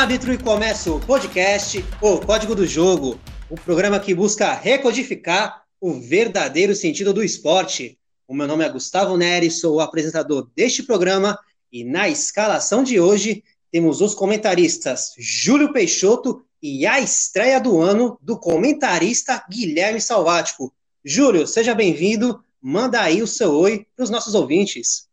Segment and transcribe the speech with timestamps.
[0.00, 5.92] árbitro e começa o podcast O Código do Jogo, o programa que busca recodificar o
[5.92, 7.98] verdadeiro sentido do esporte.
[8.26, 11.38] O meu nome é Gustavo Neri, sou o apresentador deste programa
[11.70, 18.18] e na escalação de hoje temos os comentaristas Júlio Peixoto e a estreia do ano
[18.22, 20.72] do comentarista Guilherme Salvático.
[21.04, 25.10] Júlio, seja bem-vindo, manda aí o seu oi para os nossos ouvintes.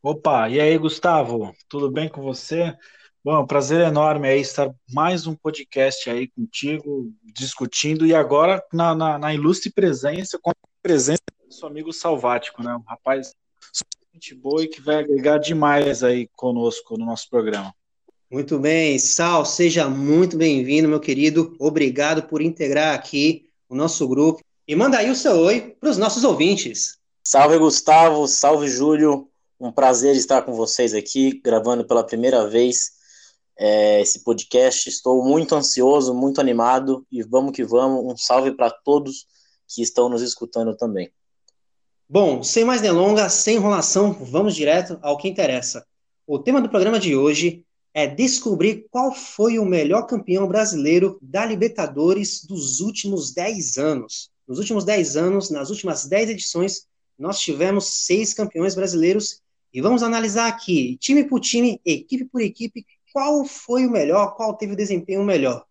[0.00, 2.72] Opa, e aí, Gustavo, tudo bem com você?
[3.24, 9.18] Bom, prazer enorme aí estar mais um podcast aí contigo, discutindo, e agora na, na,
[9.18, 12.76] na ilustre presença, com a presença do seu amigo Salvático, né?
[12.76, 13.32] Um rapaz
[14.12, 17.74] gente boa e que vai agregar demais aí conosco no nosso programa.
[18.30, 21.56] Muito bem, Sal, seja muito bem-vindo, meu querido.
[21.58, 24.42] Obrigado por integrar aqui o nosso grupo.
[24.68, 26.98] E manda aí o seu oi para os nossos ouvintes.
[27.26, 29.30] Salve, Gustavo, salve, Júlio.
[29.58, 33.02] Um prazer estar com vocês aqui, gravando pela primeira vez
[33.58, 34.88] é, esse podcast.
[34.88, 38.04] Estou muito ansioso, muito animado e vamos que vamos.
[38.04, 39.26] Um salve para todos
[39.68, 41.10] que estão nos escutando também.
[42.08, 45.86] Bom, sem mais delongas, sem enrolação, vamos direto ao que interessa.
[46.26, 51.46] O tema do programa de hoje é descobrir qual foi o melhor campeão brasileiro da
[51.46, 54.30] Libertadores dos últimos 10 anos.
[54.46, 56.86] Nos últimos 10 anos, nas últimas 10 edições,
[57.18, 59.40] nós tivemos seis campeões brasileiros
[59.72, 64.54] e vamos analisar aqui, time por time, equipe por equipe, qual foi o melhor, qual
[64.54, 65.64] teve o desempenho melhor.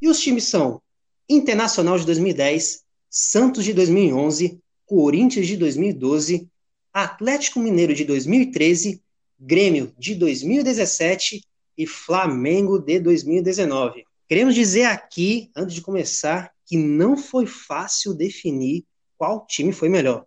[0.00, 0.82] E os times são
[1.26, 6.46] Internacional de 2010, Santos de 2011, Corinthians de 2012,
[6.92, 9.02] Atlético Mineiro de 2013,
[9.40, 11.42] Grêmio de 2017
[11.76, 14.04] e Flamengo de 2019.
[14.28, 18.84] Queremos dizer aqui, antes de começar, que não foi fácil definir
[19.16, 20.26] qual time foi melhor.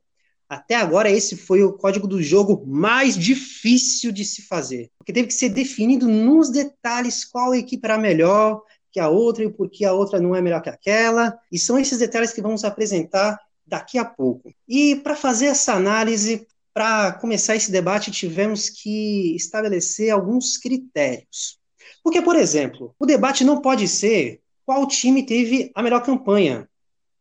[0.50, 5.28] Até agora, esse foi o código do jogo mais difícil de se fazer, porque teve
[5.28, 9.86] que ser definido nos detalhes qual equipe era melhor que a outra e por que
[9.86, 11.37] a outra não é melhor que aquela.
[11.52, 14.52] E são esses detalhes que vamos apresentar daqui a pouco.
[14.67, 21.60] E para fazer essa análise, para começar esse debate, tivemos que estabelecer alguns critérios.
[22.04, 26.67] Porque, por exemplo, o debate não pode ser qual time teve a melhor campanha,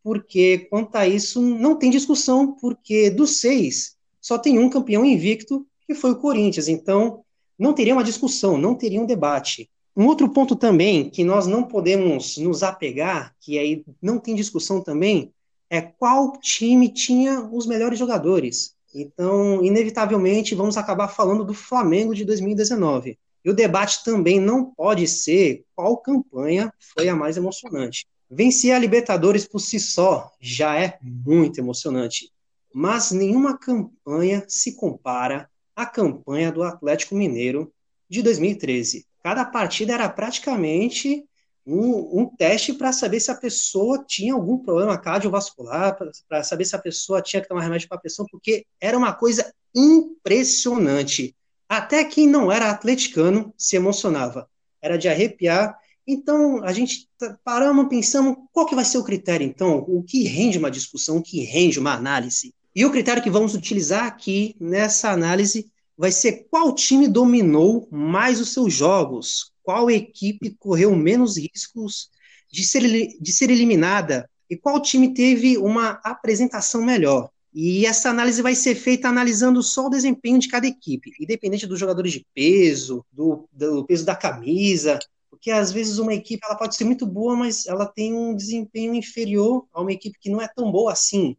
[0.02, 5.66] porque quanto a isso não tem discussão, porque dos seis só tem um campeão invicto,
[5.86, 6.68] que foi o Corinthians.
[6.68, 7.24] Então,
[7.58, 9.70] não teria uma discussão, não teria um debate.
[9.96, 14.80] Um outro ponto também que nós não podemos nos apegar, que aí não tem discussão
[14.80, 15.32] também,
[15.70, 18.74] é qual time tinha os melhores jogadores.
[18.94, 23.18] Então, inevitavelmente, vamos acabar falando do Flamengo de 2019.
[23.44, 28.06] E o debate também não pode ser qual campanha foi a mais emocionante.
[28.30, 32.30] Vencer a Libertadores por si só já é muito emocionante,
[32.72, 37.72] mas nenhuma campanha se compara à campanha do Atlético Mineiro
[38.08, 39.06] de 2013.
[39.22, 41.24] Cada partida era praticamente
[41.66, 45.96] um, um teste para saber se a pessoa tinha algum problema cardiovascular,
[46.28, 49.52] para saber se a pessoa tinha que tomar remédio para pressão, porque era uma coisa
[49.74, 51.34] impressionante.
[51.68, 54.48] Até quem não era atleticano se emocionava.
[54.80, 55.78] Era de arrepiar
[56.10, 59.84] então, a gente tá, paramos, pensamos, qual que vai ser o critério, então?
[59.86, 62.54] O que rende uma discussão, o que rende uma análise?
[62.74, 68.40] E o critério que vamos utilizar aqui nessa análise vai ser qual time dominou mais
[68.40, 72.08] os seus jogos, qual equipe correu menos riscos
[72.50, 72.80] de ser,
[73.20, 77.28] de ser eliminada e qual time teve uma apresentação melhor.
[77.52, 81.78] E essa análise vai ser feita analisando só o desempenho de cada equipe, independente dos
[81.78, 84.98] jogadores de peso, do, do peso da camisa,
[85.30, 88.94] porque às vezes uma equipe ela pode ser muito boa, mas ela tem um desempenho
[88.94, 91.36] inferior a uma equipe que não é tão boa assim.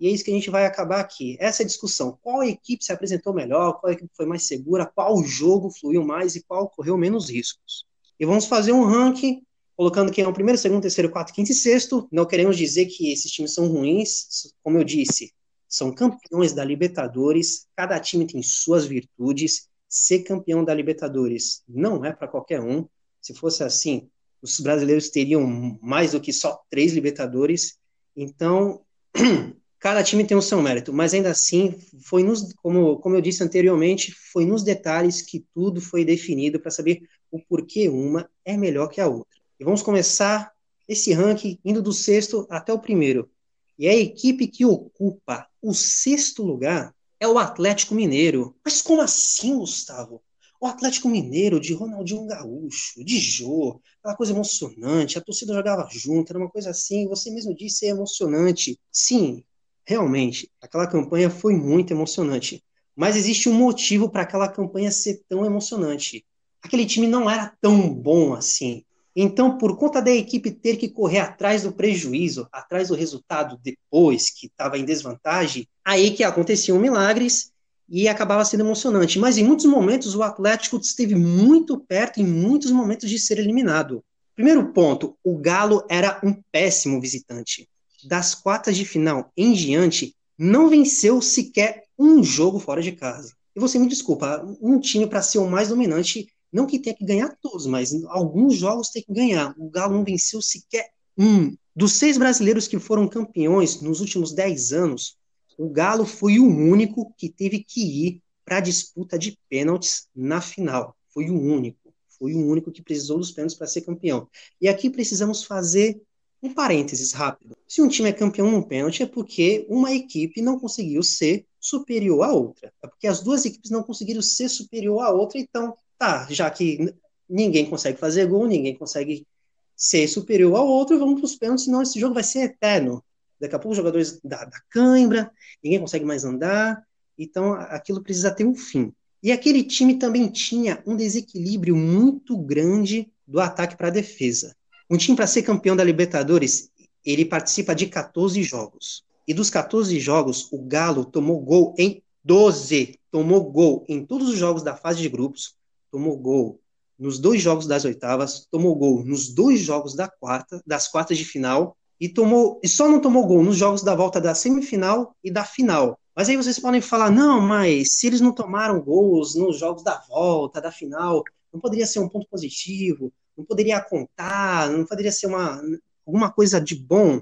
[0.00, 1.36] E é isso que a gente vai acabar aqui.
[1.40, 2.16] Essa é discussão.
[2.22, 6.42] Qual equipe se apresentou melhor, qual equipe foi mais segura, qual jogo fluiu mais e
[6.42, 7.84] qual correu menos riscos.
[8.18, 9.42] E vamos fazer um ranking,
[9.76, 12.08] colocando quem é o primeiro, segundo, terceiro, quarto, quinto e sexto.
[12.12, 15.32] Não queremos dizer que esses times são ruins, como eu disse,
[15.68, 19.68] são campeões da Libertadores, cada time tem suas virtudes.
[19.88, 22.86] Ser campeão da Libertadores não é para qualquer um.
[23.28, 24.08] Se fosse assim,
[24.40, 27.76] os brasileiros teriam mais do que só três Libertadores.
[28.16, 28.80] Então,
[29.78, 33.44] cada time tem o seu mérito, mas ainda assim, foi nos, como, como eu disse
[33.44, 38.88] anteriormente, foi nos detalhes que tudo foi definido para saber o porquê uma é melhor
[38.88, 39.38] que a outra.
[39.60, 40.50] E vamos começar
[40.88, 43.30] esse ranking indo do sexto até o primeiro.
[43.78, 48.56] E a equipe que ocupa o sexto lugar é o Atlético Mineiro.
[48.64, 50.22] Mas como assim, Gustavo?
[50.60, 56.32] O Atlético Mineiro, de Ronaldinho Gaúcho, de Jô, aquela coisa emocionante, a torcida jogava junto,
[56.32, 58.76] era uma coisa assim, você mesmo disse, é emocionante.
[58.90, 59.44] Sim,
[59.86, 62.64] realmente, aquela campanha foi muito emocionante.
[62.96, 66.24] Mas existe um motivo para aquela campanha ser tão emocionante.
[66.60, 68.84] aquele time não era tão bom assim.
[69.14, 74.30] Então, por conta da equipe ter que correr atrás do prejuízo, atrás do resultado depois
[74.30, 77.52] que estava em desvantagem, aí que aconteciam milagres
[77.88, 79.18] e acabava sendo emocionante.
[79.18, 84.04] Mas em muitos momentos o Atlético esteve muito perto, em muitos momentos, de ser eliminado.
[84.34, 87.68] Primeiro ponto: o Galo era um péssimo visitante.
[88.04, 93.32] Das quartas de final em diante, não venceu sequer um jogo fora de casa.
[93.56, 97.04] E você me desculpa, um time para ser o mais dominante não que tenha que
[97.04, 99.54] ganhar todos, mas alguns jogos tem que ganhar.
[99.58, 101.54] O Galo não venceu sequer um.
[101.76, 105.16] Dos seis brasileiros que foram campeões nos últimos dez anos,
[105.58, 110.40] o Galo foi o único que teve que ir para a disputa de pênaltis na
[110.40, 110.96] final.
[111.08, 111.92] Foi o único.
[112.18, 114.28] Foi o único que precisou dos pênaltis para ser campeão.
[114.60, 116.00] E aqui precisamos fazer
[116.40, 117.56] um parênteses rápido.
[117.66, 122.22] Se um time é campeão num pênalti, é porque uma equipe não conseguiu ser superior
[122.22, 122.72] à outra.
[122.80, 126.94] É porque as duas equipes não conseguiram ser superior à outra, então tá, já que
[127.28, 129.26] ninguém consegue fazer gol, ninguém consegue
[129.74, 133.02] ser superior ao outro, vamos para os pênaltis, senão esse jogo vai ser eterno.
[133.40, 135.30] Daqui a pouco os jogadores da, da cãibra,
[135.62, 136.82] ninguém consegue mais andar,
[137.16, 138.92] então aquilo precisa ter um fim.
[139.22, 144.54] E aquele time também tinha um desequilíbrio muito grande do ataque para a defesa.
[144.88, 146.70] Um time para ser campeão da Libertadores,
[147.04, 149.04] ele participa de 14 jogos.
[149.26, 152.98] E dos 14 jogos, o Galo tomou gol em 12.
[153.10, 155.54] Tomou gol em todos os jogos da fase de grupos,
[155.90, 156.60] tomou gol
[156.98, 161.24] nos dois jogos das oitavas, tomou gol nos dois jogos da quarta, das quartas de
[161.24, 165.30] final e tomou e só não tomou gol nos jogos da volta da semifinal e
[165.30, 165.98] da final.
[166.14, 170.02] Mas aí vocês podem falar, não, mas se eles não tomaram gols nos jogos da
[170.08, 171.22] volta, da final,
[171.52, 175.60] não poderia ser um ponto positivo, não poderia contar, não poderia ser uma
[176.08, 177.20] alguma coisa de bom.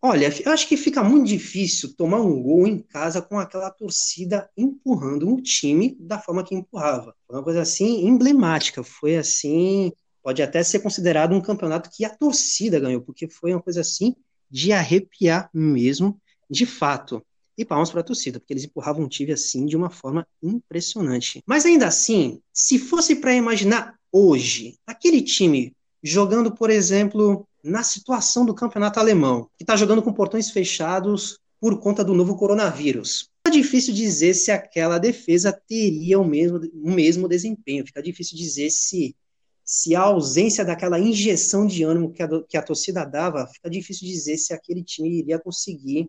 [0.00, 4.48] Olha, eu acho que fica muito difícil tomar um gol em casa com aquela torcida
[4.56, 7.14] empurrando um time da forma que empurrava.
[7.26, 9.90] Foi uma coisa assim emblemática, foi assim,
[10.26, 14.12] pode até ser considerado um campeonato que a torcida ganhou, porque foi uma coisa assim
[14.50, 16.20] de arrepiar mesmo,
[16.50, 17.24] de fato.
[17.56, 21.44] E palmas para a torcida, porque eles empurravam um time assim de uma forma impressionante.
[21.46, 28.44] Mas ainda assim, se fosse para imaginar hoje, aquele time jogando, por exemplo, na situação
[28.44, 33.30] do campeonato alemão, que está jogando com portões fechados por conta do novo coronavírus.
[33.46, 38.70] Fica difícil dizer se aquela defesa teria o mesmo, o mesmo desempenho, fica difícil dizer
[38.70, 39.14] se,
[39.66, 44.06] se a ausência daquela injeção de ânimo que a, que a torcida dava, fica difícil
[44.06, 46.08] dizer se aquele time iria conseguir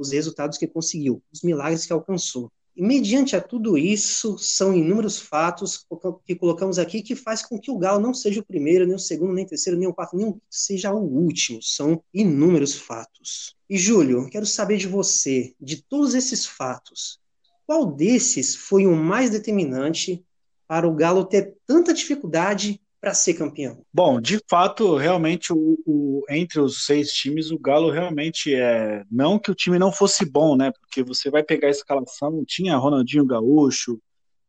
[0.00, 2.50] os resultados que conseguiu, os milagres que alcançou.
[2.74, 5.86] E mediante a tudo isso, são inúmeros fatos
[6.24, 8.98] que colocamos aqui que faz com que o Galo não seja o primeiro, nem o
[8.98, 11.62] segundo, nem o terceiro, nem o quarto, nem o seja o último.
[11.62, 13.54] São inúmeros fatos.
[13.70, 17.20] E Júlio, quero saber de você, de todos esses fatos,
[17.66, 20.24] qual desses foi o mais determinante
[20.66, 23.84] para o Galo ter tanta dificuldade para ser campeão?
[23.92, 29.04] Bom, de fato, realmente, o, o, entre os seis times, o Galo realmente é.
[29.10, 30.72] Não que o time não fosse bom, né?
[30.80, 34.00] Porque você vai pegar a escalação, tinha Ronaldinho Gaúcho,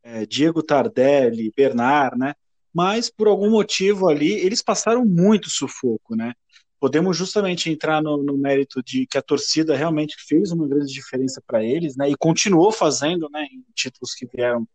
[0.02, 2.34] é, Diego Tardelli, Bernard, né?
[2.74, 6.32] Mas por algum motivo ali, eles passaram muito sufoco, né?
[6.80, 11.44] Podemos justamente entrar no, no mérito de que a torcida realmente fez uma grande diferença
[11.46, 12.10] para eles, né?
[12.10, 13.46] E continuou fazendo, né?
[13.52, 14.66] Em títulos que vieram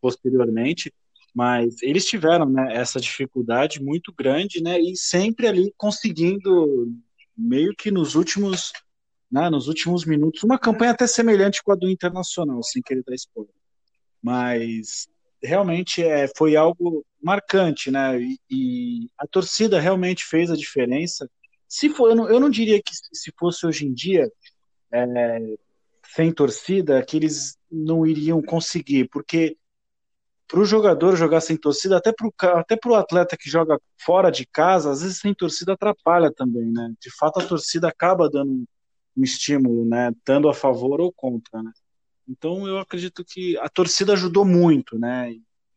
[0.00, 0.90] posteriormente
[1.34, 6.92] mas eles tiveram né, essa dificuldade muito grande, né, e sempre ali conseguindo
[7.36, 8.72] meio que nos últimos,
[9.30, 13.14] né, nos últimos minutos, uma campanha até semelhante com a do Internacional, sem querer dar
[13.14, 13.52] spoiler.
[14.22, 15.08] Mas
[15.42, 21.30] realmente é, foi algo marcante, né, e, e a torcida realmente fez a diferença.
[21.68, 24.30] Se for, eu não, eu não diria que se fosse hoje em dia
[24.92, 25.56] é,
[26.14, 29.56] sem torcida, que eles não iriam conseguir, porque
[30.48, 34.46] para o jogador jogar sem torcida, até para até o atleta que joga fora de
[34.46, 36.92] casa, às vezes sem torcida atrapalha também, né?
[36.98, 38.64] De fato, a torcida acaba dando
[39.14, 40.10] um estímulo, né?
[40.24, 41.70] Tanto a favor ou contra, né?
[42.26, 45.36] Então, eu acredito que a torcida ajudou muito, né?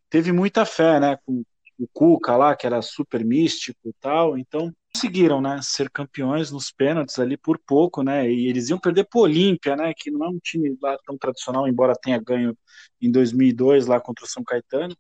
[0.09, 1.17] Teve muita fé, né?
[1.25, 1.43] Com
[1.77, 4.37] o Cuca lá, que era super místico e tal.
[4.37, 5.59] Então, conseguiram, né?
[5.63, 8.29] Ser campeões nos pênaltis ali por pouco, né?
[8.29, 9.93] E eles iam perder para o Olímpia, né?
[9.95, 12.57] Que não é um time lá tão tradicional, embora tenha ganho
[13.01, 14.95] em 2002 lá contra o São Caetano,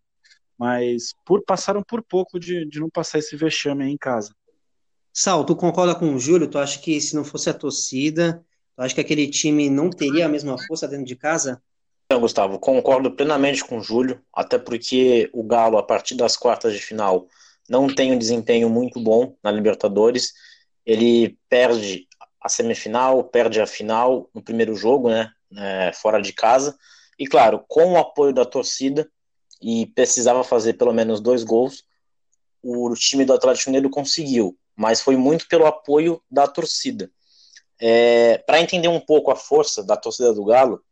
[0.57, 4.33] mas por passaram por pouco de, de não passar esse vexame aí em casa.
[5.13, 6.47] Sal, tu concorda com o Júlio?
[6.47, 8.43] Tu acha que se não fosse a torcida,
[8.75, 11.61] tu acha que aquele time não teria a mesma força dentro de casa?
[12.05, 16.73] Então, Gustavo, concordo plenamente com o Júlio, até porque o Galo, a partir das quartas
[16.73, 17.27] de final,
[17.71, 20.33] não tem um desempenho muito bom na Libertadores.
[20.85, 22.05] Ele perde
[22.41, 26.77] a semifinal, perde a final no primeiro jogo, né, é, fora de casa,
[27.17, 29.09] e claro, com o apoio da torcida,
[29.61, 31.85] e precisava fazer pelo menos dois gols,
[32.61, 37.09] o time do Atlético Mineiro conseguiu, mas foi muito pelo apoio da torcida.
[37.79, 40.83] É, Para entender um pouco a força da torcida do Galo,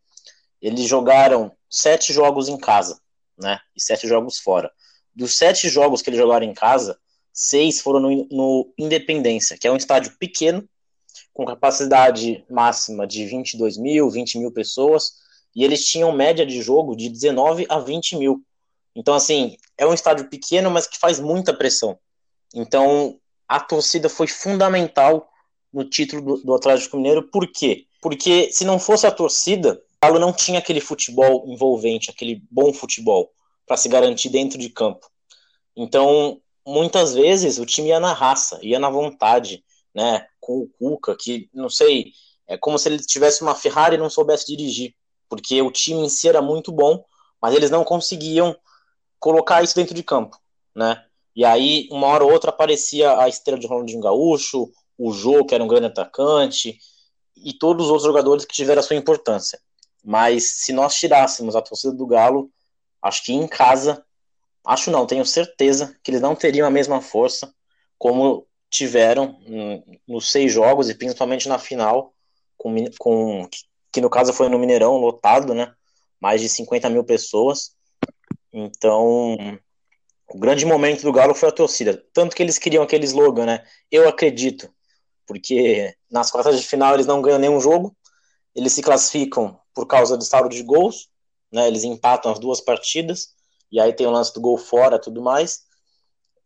[0.62, 3.02] eles jogaram sete jogos em casa,
[3.38, 3.60] né?
[3.76, 4.72] E sete jogos fora.
[5.16, 6.98] Dos sete jogos que eles jogaram em casa,
[7.34, 10.68] seis foram no, no Independência, que é um estádio pequeno,
[11.34, 15.14] com capacidade máxima de 22 mil, 20 mil pessoas,
[15.56, 18.44] e eles tinham média de jogo de 19 a 20 mil.
[18.96, 21.98] Então, assim, é um estádio pequeno, mas que faz muita pressão.
[22.54, 25.30] Então, a torcida foi fundamental
[25.72, 27.24] no título do, do Atlético Mineiro.
[27.24, 27.86] Por quê?
[28.02, 32.74] Porque se não fosse a torcida, o Galo não tinha aquele futebol envolvente, aquele bom
[32.74, 33.32] futebol
[33.70, 35.08] para se garantir dentro de campo.
[35.78, 40.26] Então, muitas vezes o time ia na raça, ia na vontade, né?
[40.40, 42.12] Com o Cuca, que não sei,
[42.48, 44.96] é como se ele tivesse uma Ferrari e não soubesse dirigir,
[45.30, 47.06] porque o time em si era muito bom,
[47.40, 48.58] mas eles não conseguiam
[49.20, 50.36] colocar isso dentro de campo,
[50.76, 51.06] né?
[51.36, 55.54] E aí, uma hora ou outra, aparecia a estrela de Ronaldinho Gaúcho, o Jô, que
[55.54, 56.80] era um grande atacante,
[57.38, 59.62] e todos os outros jogadores que tiveram a sua importância.
[60.04, 62.50] Mas se nós tirássemos a torcida do Galo,
[63.02, 64.04] acho que em casa,
[64.66, 67.54] acho não, tenho certeza que eles não teriam a mesma força
[67.98, 69.38] como tiveram
[70.08, 72.14] nos seis jogos e principalmente na final,
[72.58, 73.50] com, com
[73.92, 75.74] que no caso foi no Mineirão, lotado, né?
[76.20, 77.72] Mais de 50 mil pessoas.
[78.54, 79.36] Então,
[80.28, 82.04] o grande momento do Galo foi a torcida.
[82.14, 83.66] Tanto que eles queriam aquele slogan, né?
[83.92, 84.72] Eu acredito.
[85.26, 87.96] Porque nas quartas de final eles não ganham nenhum jogo.
[88.56, 91.10] Eles se classificam por causa do saldo de gols.
[91.52, 91.68] Né?
[91.68, 93.34] Eles empatam as duas partidas.
[93.72, 95.64] E aí tem o lance do gol fora tudo mais.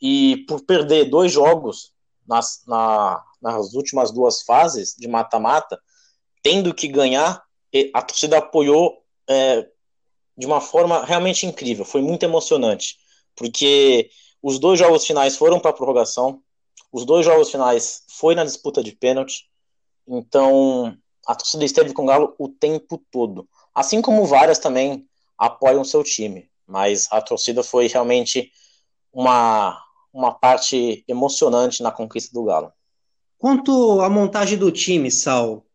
[0.02, 1.94] E por perder dois jogos
[2.28, 5.80] nas, na, nas últimas duas fases de mata-mata,
[6.42, 7.44] tendo que ganhar,
[7.94, 9.68] a torcida apoiou é,
[10.38, 12.98] de uma forma realmente incrível, foi muito emocionante,
[13.36, 14.10] porque
[14.42, 16.42] os dois jogos finais foram para prorrogação,
[16.92, 19.50] os dois jogos finais foi na disputa de pênalti,
[20.08, 25.84] então a torcida esteve com o Galo o tempo todo, assim como várias também apoiam
[25.84, 28.52] seu time, mas a torcida foi realmente
[29.12, 29.82] uma,
[30.14, 32.72] uma parte emocionante na conquista do Galo.
[33.38, 35.66] Quanto à montagem do time, Sal,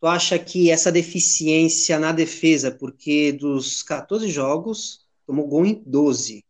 [0.00, 6.44] tu acha que essa deficiência na defesa, porque dos 14 jogos, tomou gol em 12.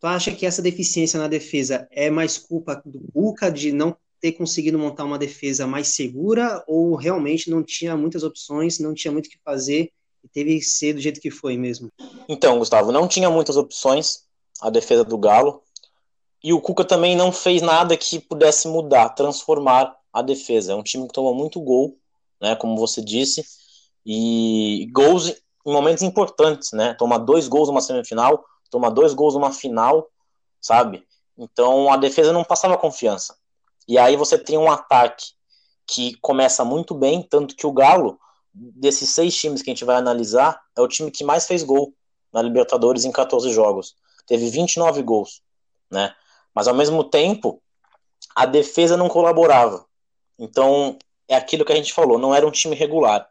[0.00, 4.32] Tu acha que essa deficiência na defesa é mais culpa do Cuca de não ter
[4.32, 9.26] conseguido montar uma defesa mais segura ou realmente não tinha muitas opções, não tinha muito
[9.26, 9.92] o que fazer
[10.24, 11.90] e teve que ser do jeito que foi mesmo?
[12.28, 14.24] Então, Gustavo, não tinha muitas opções
[14.60, 15.62] a defesa do Galo
[16.42, 20.72] e o Cuca também não fez nada que pudesse mudar, transformar a defesa.
[20.72, 22.00] É um time que tomou muito gol
[22.40, 23.44] né, como você disse,
[24.04, 26.94] e gols em momentos importantes, né?
[26.94, 30.08] Toma dois gols numa semifinal, toma dois gols numa final,
[30.60, 31.06] sabe?
[31.36, 33.36] Então a defesa não passava confiança.
[33.86, 35.26] E aí você tem um ataque
[35.86, 38.18] que começa muito bem, tanto que o Galo,
[38.52, 41.94] desses seis times que a gente vai analisar, é o time que mais fez gol
[42.32, 43.94] na Libertadores em 14 jogos.
[44.26, 45.42] Teve 29 gols,
[45.90, 46.14] né?
[46.54, 47.62] Mas ao mesmo tempo,
[48.34, 49.84] a defesa não colaborava.
[50.38, 53.28] Então, é aquilo que a gente falou, não era um time regular.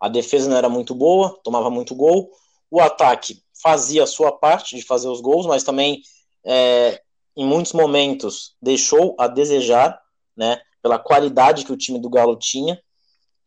[0.00, 2.30] A defesa não era muito boa, tomava muito gol.
[2.70, 6.02] O ataque fazia a sua parte de fazer os gols, mas também
[6.44, 7.00] é,
[7.36, 10.00] em muitos momentos deixou a desejar,
[10.36, 12.80] né, pela qualidade que o time do Galo tinha.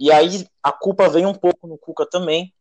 [0.02, 2.52] E aí a culpa vem um pouco no Cuca também,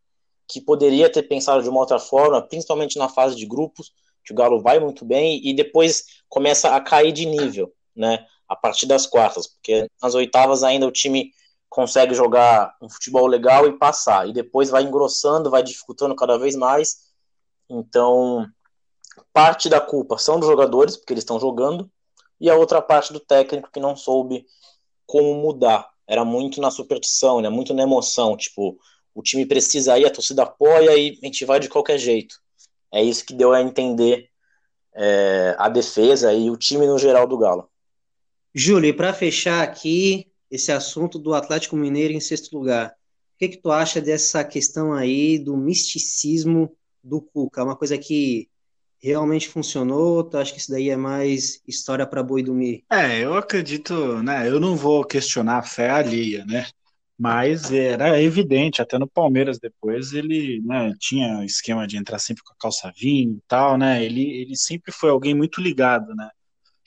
[0.46, 3.92] que poderia ter pensado de uma outra forma, principalmente na fase de grupos,
[4.22, 8.26] que o Galo vai muito bem e depois começa a cair de nível, né?
[8.46, 11.32] a partir das quartas, porque nas oitavas ainda o time
[11.68, 16.56] consegue jogar um futebol legal e passar, e depois vai engrossando, vai dificultando cada vez
[16.56, 17.12] mais.
[17.70, 18.44] Então,
[19.32, 21.88] parte da culpa são dos jogadores, porque eles estão jogando,
[22.40, 24.44] e a outra parte do técnico que não soube
[25.06, 25.89] como mudar.
[26.10, 27.48] Era muito na superstição, né?
[27.48, 28.76] muito na emoção, tipo,
[29.14, 32.34] o time precisa ir, a torcida apoia e a gente vai de qualquer jeito.
[32.92, 34.28] É isso que deu a entender
[34.92, 37.70] é, a defesa e o time no geral do Galo.
[38.52, 43.58] Júlio, para fechar aqui esse assunto do Atlético Mineiro em sexto lugar, o que, que
[43.58, 47.62] tu acha dessa questão aí do misticismo do Cuca?
[47.62, 48.50] Uma coisa que
[49.02, 50.24] realmente funcionou?
[50.24, 52.84] Tu acha que isso daí é mais história para boi dormir?
[52.90, 54.48] É, eu acredito, né?
[54.48, 56.66] Eu não vou questionar a fé alheia, né?
[57.18, 62.52] Mas era evidente, até no Palmeiras depois ele né, tinha esquema de entrar sempre com
[62.52, 64.02] a calça vinho e tal, né?
[64.02, 66.30] Ele, ele sempre foi alguém muito ligado, né?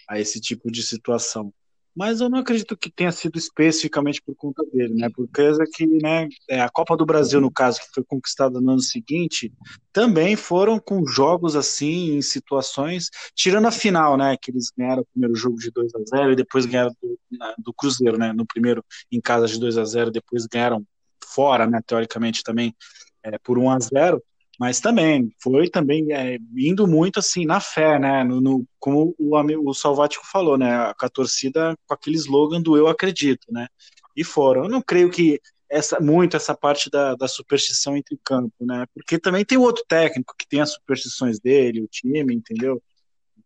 [0.08, 1.54] a esse tipo de situação.
[1.96, 5.10] Mas eu não acredito que tenha sido especificamente por conta dele, né?
[5.10, 8.72] Por causa que né, é, a Copa do Brasil, no caso, que foi conquistada no
[8.72, 9.54] ano seguinte,
[9.92, 14.36] também foram com jogos assim, em situações, tirando a final, né?
[14.42, 17.20] Que eles ganharam o primeiro jogo de 2 a 0 e depois ganharam do,
[17.60, 18.34] do Cruzeiro, né?
[18.34, 20.84] No primeiro em casa de 2 a 0 depois ganharam
[21.24, 21.80] fora, né?
[21.86, 22.76] Teoricamente também
[23.24, 24.24] é, por 1 a 0
[24.60, 28.24] mas também foi também é, indo muito assim na fé, né?
[28.24, 30.94] No, no como o, o Salvático falou, né?
[31.00, 33.68] Com a torcida com aquele slogan do eu acredito, né?
[34.16, 34.64] E foram.
[34.66, 38.86] Eu não creio que essa muito essa parte da, da superstição entre campo, né?
[38.94, 42.82] Porque também tem o outro técnico que tem as superstições dele, o time, entendeu?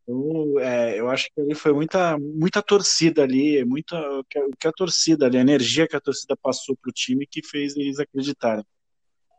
[0.03, 4.67] Então, é, eu acho que ali foi muita, muita torcida ali, muita o que, que
[4.67, 8.63] a torcida ali, a energia que a torcida passou pro time que fez eles acreditarem.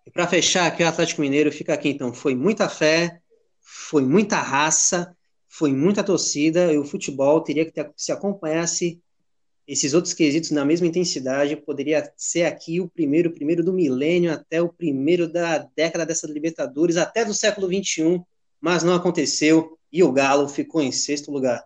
[0.09, 2.15] E para fechar aqui, o Atlético Mineiro fica aqui, então.
[2.15, 3.21] Foi muita fé,
[3.61, 5.15] foi muita raça,
[5.47, 8.99] foi muita torcida, e o futebol teria que ter, se acompanhasse
[9.67, 14.63] esses outros quesitos na mesma intensidade, poderia ser aqui o primeiro, primeiro do milênio, até
[14.63, 18.23] o primeiro da década dessa Libertadores, até do século XXI,
[18.59, 21.63] mas não aconteceu, e o Galo ficou em sexto lugar.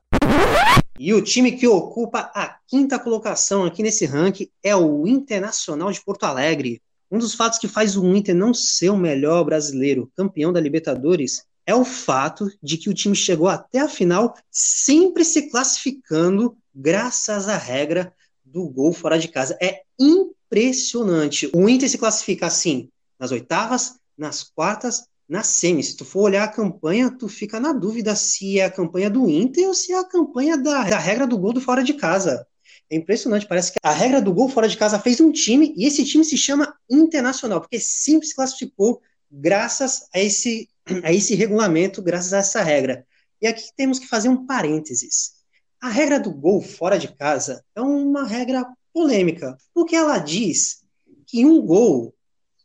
[0.99, 6.03] E o time que ocupa a quinta colocação aqui nesse ranking é o Internacional de
[6.03, 6.83] Porto Alegre,
[7.13, 11.45] um dos fatos que faz o Inter não ser o melhor brasileiro campeão da Libertadores
[11.67, 17.49] é o fato de que o time chegou até a final sempre se classificando graças
[17.49, 19.59] à regra do gol fora de casa.
[19.61, 21.51] É impressionante.
[21.55, 22.89] O Inter se classifica assim
[23.19, 25.89] nas oitavas, nas quartas, nas semis.
[25.89, 29.29] Se tu for olhar a campanha, tu fica na dúvida se é a campanha do
[29.29, 32.47] Inter ou se é a campanha da, da regra do gol do fora de casa.
[32.93, 35.87] É impressionante, parece que a regra do gol fora de casa fez um time e
[35.87, 40.69] esse time se chama Internacional, porque sempre se classificou graças a esse,
[41.03, 43.07] a esse regulamento, graças a essa regra.
[43.41, 45.37] E aqui temos que fazer um parênteses.
[45.81, 50.83] A regra do gol fora de casa é uma regra polêmica, porque ela diz
[51.27, 52.15] que um gol,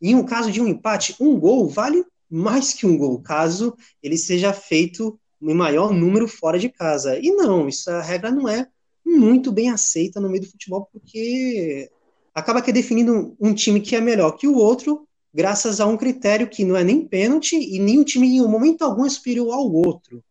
[0.02, 4.18] em um caso de um empate, um gol vale mais que um gol, caso ele
[4.18, 7.18] seja feito em maior número fora de casa.
[7.18, 8.68] E não, isso a regra não é
[9.08, 11.90] muito bem aceita no meio do futebol, porque
[12.34, 15.96] acaba que é definindo um time que é melhor que o outro, graças a um
[15.96, 19.52] critério que não é nem pênalti e nem o time em momento algum é superior
[19.52, 20.22] ao outro.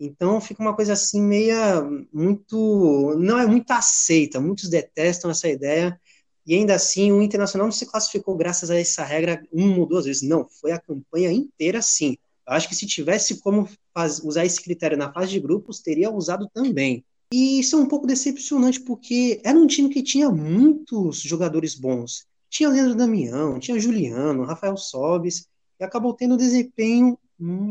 [0.00, 5.98] Então fica uma coisa assim meia muito não é muito aceita, muitos detestam essa ideia
[6.46, 10.04] e ainda assim o Internacional não se classificou graças a essa regra uma ou duas
[10.04, 12.16] vezes, não, foi a campanha inteira sim.
[12.46, 16.10] Eu acho que se tivesse como faz, usar esse critério na fase de grupos, teria
[16.10, 17.04] usado também.
[17.32, 22.26] E isso é um pouco decepcionante, porque era um time que tinha muitos jogadores bons.
[22.48, 25.46] Tinha Leandro Damião, tinha Juliano, Rafael Sobes,
[25.78, 27.18] e acabou tendo um desempenho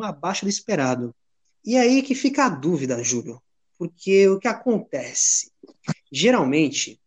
[0.04, 1.13] abaixo do esperado.
[1.65, 3.41] E aí que fica a dúvida, Júlio,
[3.78, 5.52] porque o que acontece?
[6.12, 7.00] Geralmente,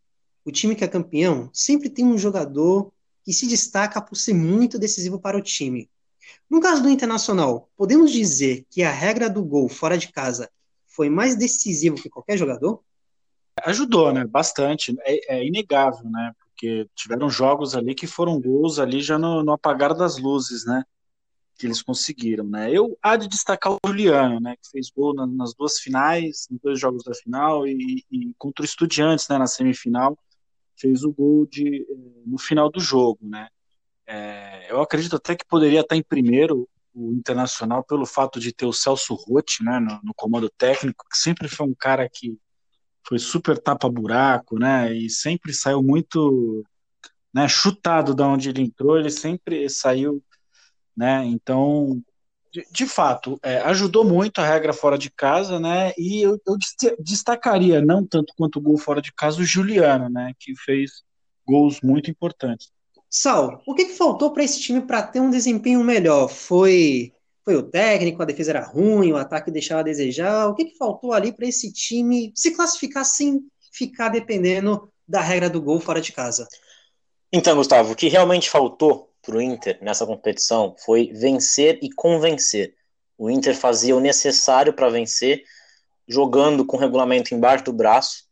[0.44, 2.92] o time que é campeão sempre tem um jogador
[3.24, 5.88] que se destaca por ser muito decisivo para o time.
[6.48, 10.50] No caso do Internacional, podemos dizer que a regra do gol fora de casa
[11.00, 12.84] foi mais decisivo que qualquer jogador?
[13.62, 14.26] Ajudou, né?
[14.26, 14.94] Bastante.
[15.00, 16.34] É, é inegável, né?
[16.38, 20.84] Porque tiveram jogos ali que foram gols ali já no, no apagar das luzes, né?
[21.56, 22.70] Que eles conseguiram, né?
[22.70, 24.56] Eu há de destacar o Juliano, né?
[24.56, 28.66] Que fez gol nas duas finais, nos dois jogos da final e, e contra o
[28.66, 29.38] Estudiantes, né?
[29.38, 30.18] Na semifinal,
[30.76, 31.86] fez o gol de,
[32.26, 33.48] no final do jogo, né?
[34.06, 38.66] É, eu acredito até que poderia estar em primeiro o Internacional pelo fato de ter
[38.66, 42.36] o Celso Rotti né, no, no, comando técnico, que sempre foi um cara que
[43.06, 46.64] foi super tapa-buraco, né, e sempre saiu muito
[47.32, 50.22] né, chutado da onde ele entrou, ele sempre saiu,
[50.96, 52.02] né, então,
[52.52, 56.56] de, de fato, é, ajudou muito a regra fora de casa, né, e eu, eu
[56.98, 61.02] destacaria, não tanto quanto o gol fora de casa, o Juliano, né, que fez
[61.46, 62.70] gols muito importantes.
[63.10, 66.28] Sal, o que, que faltou para esse time para ter um desempenho melhor?
[66.28, 67.12] Foi
[67.44, 70.46] foi o técnico, a defesa era ruim, o ataque deixava a desejar.
[70.46, 73.40] O que, que faltou ali para esse time se classificar sem
[73.72, 76.46] ficar dependendo da regra do gol fora de casa?
[77.32, 82.74] Então, Gustavo, o que realmente faltou para o Inter nessa competição foi vencer e convencer.
[83.18, 85.42] O Inter fazia o necessário para vencer,
[86.06, 88.24] jogando com o regulamento embaixo do braço,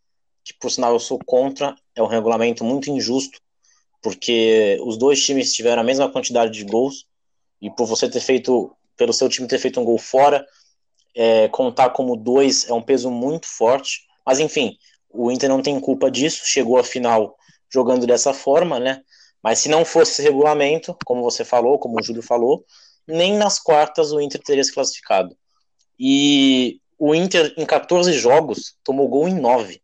[0.44, 3.40] que por sinal eu sou contra, é um regulamento muito injusto
[4.02, 7.06] porque os dois times tiveram a mesma quantidade de gols
[7.60, 10.46] e por você ter feito, pelo seu time ter feito um gol fora,
[11.14, 14.02] é, contar como dois é um peso muito forte.
[14.24, 14.76] Mas enfim,
[15.10, 17.36] o Inter não tem culpa disso, chegou à final
[17.72, 19.02] jogando dessa forma, né?
[19.42, 22.64] Mas se não fosse esse regulamento, como você falou, como o Júlio falou,
[23.06, 25.36] nem nas quartas o Inter teria se classificado.
[25.98, 29.80] E o Inter, em 14 jogos, tomou gol em 9.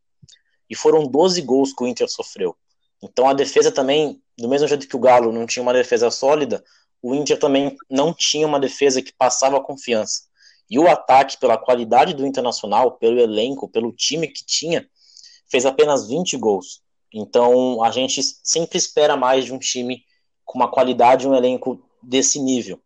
[0.69, 2.57] e foram 12 gols que o Inter sofreu.
[3.05, 6.65] Então a defesa também, do mesmo jeito que o Galo não tinha uma defesa sólida,
[7.03, 10.23] o Inter também não tinha uma defesa que passava confiança.
[10.71, 14.89] E o ataque, pela qualidade do Internacional, pelo elenco, pelo time que tinha,
[15.51, 16.83] fez apenas 20 gols.
[17.13, 20.03] Então a gente sempre espera mais de um time
[20.45, 22.81] com uma qualidade, um elenco desse nível.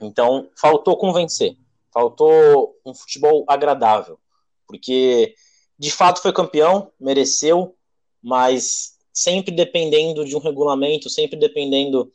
[0.00, 1.56] Então faltou convencer,
[1.92, 4.18] faltou um futebol agradável,
[4.66, 5.34] porque
[5.76, 7.76] de fato foi campeão, mereceu,
[8.22, 12.10] mas sempre dependendo de um regulamento, sempre dependendo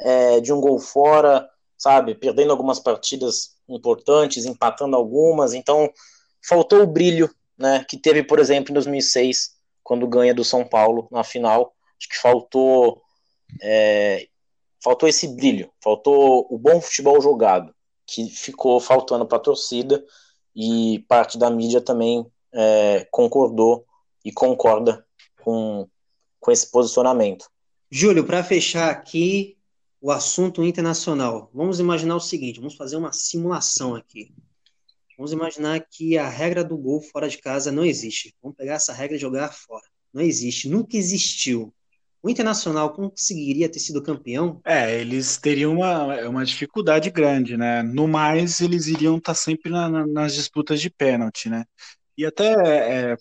[0.00, 2.14] é, de um gol fora, sabe?
[2.14, 5.54] Perdendo algumas partidas importantes, empatando algumas.
[5.54, 5.90] Então,
[6.46, 7.84] faltou o brilho, né?
[7.88, 11.74] Que teve, por exemplo, em 2006, quando ganha do São Paulo na final.
[11.98, 13.02] Acho que faltou,
[13.62, 14.28] é,
[14.82, 17.74] faltou esse brilho, faltou o bom futebol jogado,
[18.06, 20.04] que ficou faltando para a torcida
[20.54, 23.84] e parte da mídia também é, concordou
[24.24, 25.04] e concorda
[25.42, 25.88] com,
[26.40, 27.46] com esse posicionamento.
[27.90, 29.56] Júlio, para fechar aqui
[30.00, 34.32] o assunto internacional, vamos imaginar o seguinte: vamos fazer uma simulação aqui.
[35.16, 38.32] Vamos imaginar que a regra do gol fora de casa não existe.
[38.40, 39.84] Vamos pegar essa regra e jogar fora.
[40.14, 41.74] Não existe, nunca existiu.
[42.22, 44.60] O Internacional conseguiria ter sido campeão?
[44.64, 47.82] É, eles teriam uma, uma dificuldade grande, né?
[47.82, 51.64] No mais, eles iriam estar tá sempre na, na, nas disputas de pênalti, né?
[52.18, 53.16] E até é,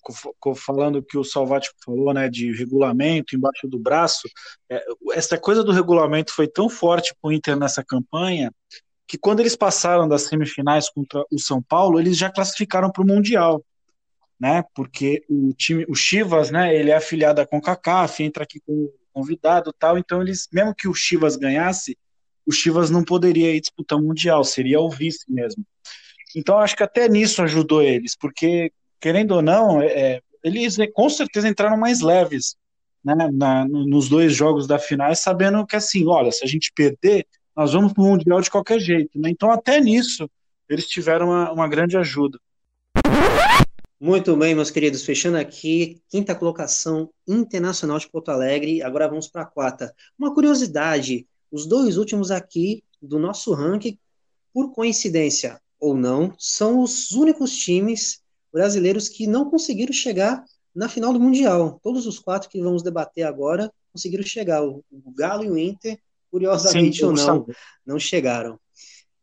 [0.56, 4.28] falando que o Salvático falou, né, de regulamento embaixo do braço,
[4.68, 8.52] é, essa coisa do regulamento foi tão forte para o Inter nessa campanha
[9.08, 13.08] que quando eles passaram das semifinais contra o São Paulo, eles já classificaram para o
[13.08, 13.64] Mundial,
[14.40, 14.66] né?
[14.74, 19.72] Porque o time, o Chivas, né, ele é afiliado à CONCACAF, entra aqui como convidado,
[19.78, 21.96] tal, então eles, mesmo que o Chivas ganhasse,
[22.48, 25.64] o Chivas não poderia ir disputar o Mundial, seria o vice mesmo.
[26.36, 30.88] Então acho que até nisso ajudou eles, porque querendo ou não, é, é, eles né,
[30.88, 32.56] com certeza entraram mais leves
[33.04, 37.26] né, na, nos dois jogos da final, sabendo que assim, olha, se a gente perder,
[37.56, 39.20] nós vamos para o Mundial de qualquer jeito.
[39.20, 39.30] Né?
[39.30, 40.30] Então, até nisso,
[40.70, 42.40] eles tiveram uma, uma grande ajuda.
[44.00, 45.04] Muito bem, meus queridos.
[45.04, 48.84] Fechando aqui, quinta colocação internacional de Porto Alegre.
[48.84, 49.92] Agora vamos para a quarta.
[50.20, 53.98] Uma curiosidade: os dois últimos aqui do nosso ranking,
[54.54, 58.22] por coincidência ou não, são os únicos times
[58.58, 60.44] brasileiros que não conseguiram chegar
[60.76, 61.80] na final do Mundial.
[61.84, 64.64] Todos os quatro que vamos debater agora conseguiram chegar.
[64.64, 64.84] O,
[65.16, 66.00] Galo e o Inter,
[66.32, 67.46] curiosamente Sim, ou não,
[67.86, 68.60] não chegaram.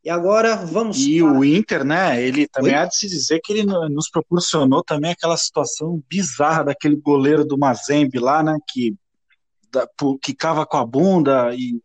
[0.04, 0.98] E agora vamos.
[0.98, 1.32] E para...
[1.32, 2.22] o Inter, né?
[2.22, 2.78] Ele também Oi?
[2.78, 7.58] há de se dizer que ele nos proporcionou também aquela situação bizarra daquele goleiro do
[7.58, 8.56] Mazembe lá, né?
[8.70, 8.94] Que
[10.22, 11.80] que cava com a bunda e,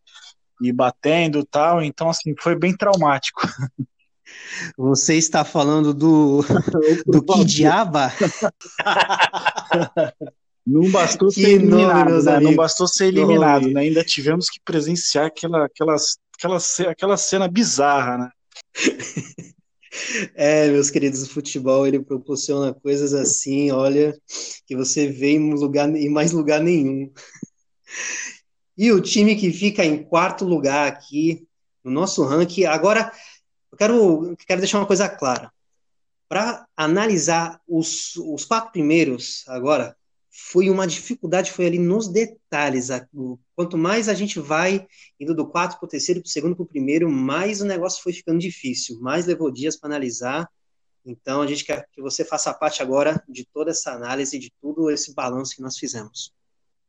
[0.62, 1.82] e batendo tal.
[1.82, 3.42] Então, assim, foi bem traumático.
[4.78, 6.44] Você está falando do,
[7.06, 8.12] do que diaba?
[10.66, 12.40] Não bastou ser eliminado, nome, né?
[12.42, 13.82] Não bastou ser eliminado, né?
[13.82, 15.96] Ainda tivemos que presenciar aquela, aquela,
[16.38, 16.58] aquela,
[16.92, 18.30] aquela cena bizarra, né?
[20.36, 24.16] É, meus queridos, o futebol ele proporciona coisas assim, olha,
[24.66, 27.12] que você vê em, lugar, em mais lugar nenhum.
[28.78, 31.48] E o time que fica em quarto lugar aqui
[31.84, 33.12] no nosso ranking, agora
[33.72, 35.52] eu quero, quero deixar uma coisa clara.
[36.28, 39.96] Para analisar os, os quatro primeiros agora,
[40.32, 42.90] foi uma dificuldade, foi ali nos detalhes.
[43.56, 44.88] Quanto mais a gente vai
[45.20, 48.02] indo do quarto para o terceiro, para o segundo para o primeiro, mais o negócio
[48.02, 50.50] foi ficando difícil, mais levou dias para analisar.
[51.06, 54.90] Então, a gente quer que você faça parte agora de toda essa análise, de tudo
[54.90, 56.32] esse balanço que nós fizemos.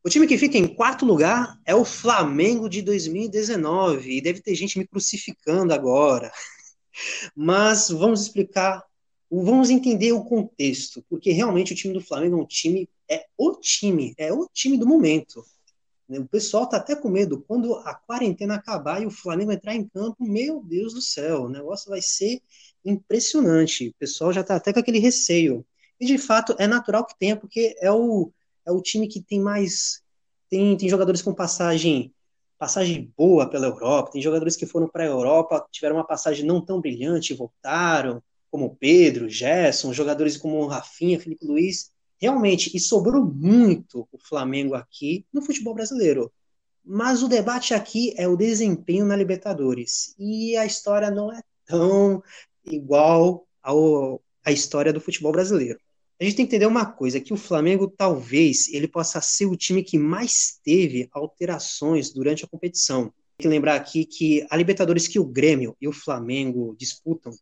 [0.02, 4.54] O time que fica em quarto lugar é o Flamengo de 2019, e deve ter
[4.54, 6.30] gente me crucificando agora.
[7.34, 8.84] Mas vamos explicar,
[9.30, 13.54] vamos entender o contexto, porque realmente o time do Flamengo é um time, é o
[13.56, 15.44] time, é o time do momento.
[16.08, 17.44] O pessoal tá até com medo.
[17.46, 21.48] Quando a quarentena acabar e o Flamengo entrar em campo, meu Deus do céu, o
[21.48, 22.42] negócio vai ser
[22.84, 23.88] impressionante.
[23.88, 25.64] O pessoal já tá até com aquele receio.
[26.00, 28.32] E de fato é natural que tenha, porque é o,
[28.66, 30.02] é o time que tem mais.
[30.48, 32.12] Tem, tem jogadores com passagem
[32.60, 34.12] passagem boa pela Europa.
[34.12, 38.22] Tem jogadores que foram para a Europa, tiveram uma passagem não tão brilhante e voltaram,
[38.50, 41.90] como Pedro, Gerson, jogadores como Rafinha, Felipe Luiz.
[42.20, 46.30] Realmente, e sobrou muito o Flamengo aqui no futebol brasileiro.
[46.84, 50.14] Mas o debate aqui é o desempenho na Libertadores.
[50.18, 52.22] E a história não é tão
[52.66, 55.80] igual ao, à história do futebol brasileiro
[56.20, 59.56] a gente tem que entender uma coisa, que o Flamengo talvez ele possa ser o
[59.56, 63.04] time que mais teve alterações durante a competição.
[63.04, 67.32] Tem que lembrar aqui que a Libertadores que o Grêmio e o Flamengo disputam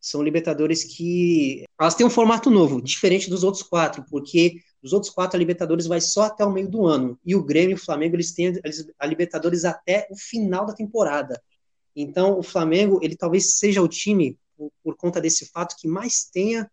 [0.00, 5.12] são Libertadores que elas têm um formato novo, diferente dos outros quatro, porque os outros
[5.12, 7.82] quatro a Libertadores vai só até o meio do ano e o Grêmio e o
[7.82, 8.52] Flamengo eles têm
[8.98, 11.40] a Libertadores até o final da temporada.
[11.94, 16.24] Então o Flamengo ele talvez seja o time por, por conta desse fato que mais
[16.24, 16.68] tenha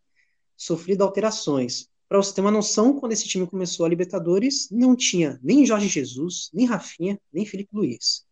[0.61, 1.89] sofrido alterações.
[2.07, 5.87] Para você ter uma noção, quando esse time começou a Libertadores, não tinha nem Jorge
[5.87, 8.23] Jesus, nem Rafinha, nem Felipe Luiz.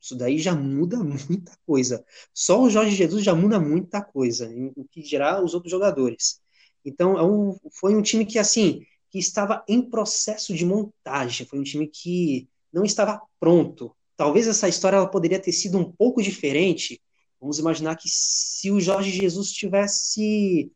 [0.00, 2.02] Isso daí já muda muita coisa.
[2.32, 6.40] Só o Jorge Jesus já muda muita coisa, o que dirá os outros jogadores.
[6.82, 11.64] Então, é foi um time que, assim, que estava em processo de montagem, foi um
[11.64, 13.94] time que não estava pronto.
[14.16, 16.98] Talvez essa história ela poderia ter sido um pouco diferente.
[17.38, 20.72] Vamos imaginar que se o Jorge Jesus tivesse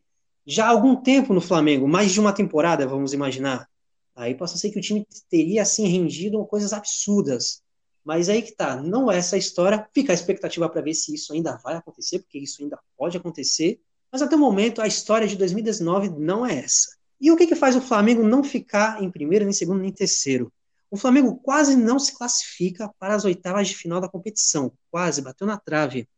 [0.50, 3.68] já há algum tempo no Flamengo, mais de uma temporada, vamos imaginar,
[4.16, 7.62] aí possa ser que o time teria assim rendido coisas absurdas.
[8.02, 9.86] Mas aí que tá, não é essa história.
[9.92, 13.78] Fica a expectativa para ver se isso ainda vai acontecer, porque isso ainda pode acontecer.
[14.10, 16.96] Mas até o momento, a história de 2019 não é essa.
[17.20, 20.50] E o que, que faz o Flamengo não ficar em primeiro, nem segundo, nem terceiro?
[20.90, 24.72] O Flamengo quase não se classifica para as oitavas de final da competição.
[24.90, 26.08] Quase, bateu na trave.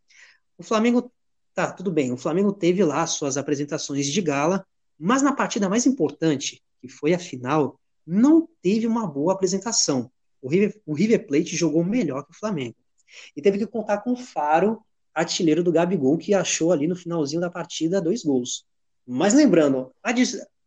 [0.57, 1.11] O Flamengo,
[1.55, 2.13] tá, tudo bem.
[2.13, 4.67] O Flamengo teve lá suas apresentações de gala,
[4.99, 10.11] mas na partida mais importante, que foi a final, não teve uma boa apresentação
[10.43, 12.77] o River, o River Plate jogou melhor que o Flamengo.
[13.37, 14.81] E teve que contar com o Faro,
[15.15, 18.65] artilheiro do Gabigol, que achou ali no finalzinho da partida dois gols.
[19.07, 19.91] Mas lembrando,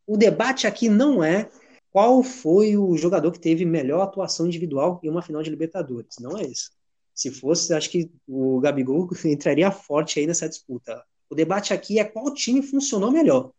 [0.05, 1.49] o debate aqui não é
[1.89, 6.15] qual foi o jogador que teve melhor atuação individual em uma final de Libertadores.
[6.19, 6.71] Não é isso.
[7.13, 11.03] Se fosse, acho que o Gabigol entraria forte aí nessa disputa.
[11.29, 13.51] O debate aqui é qual time funcionou melhor.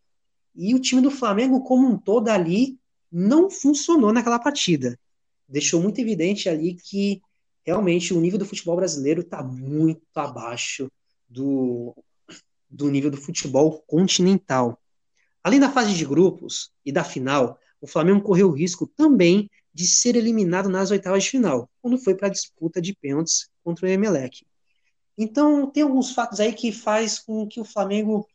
[0.54, 2.78] E o time do Flamengo, como um todo ali,
[3.10, 4.98] não funcionou naquela partida
[5.48, 7.22] deixou muito evidente ali que
[7.64, 10.90] realmente o nível do futebol brasileiro está muito abaixo
[11.28, 11.94] do,
[12.68, 14.78] do nível do futebol continental.
[15.42, 19.86] Além da fase de grupos e da final, o Flamengo correu o risco também de
[19.88, 23.88] ser eliminado nas oitavas de final, quando foi para a disputa de pênaltis contra o
[23.88, 24.46] Emelec.
[25.18, 28.26] Então, tem alguns fatos aí que faz com que o Flamengo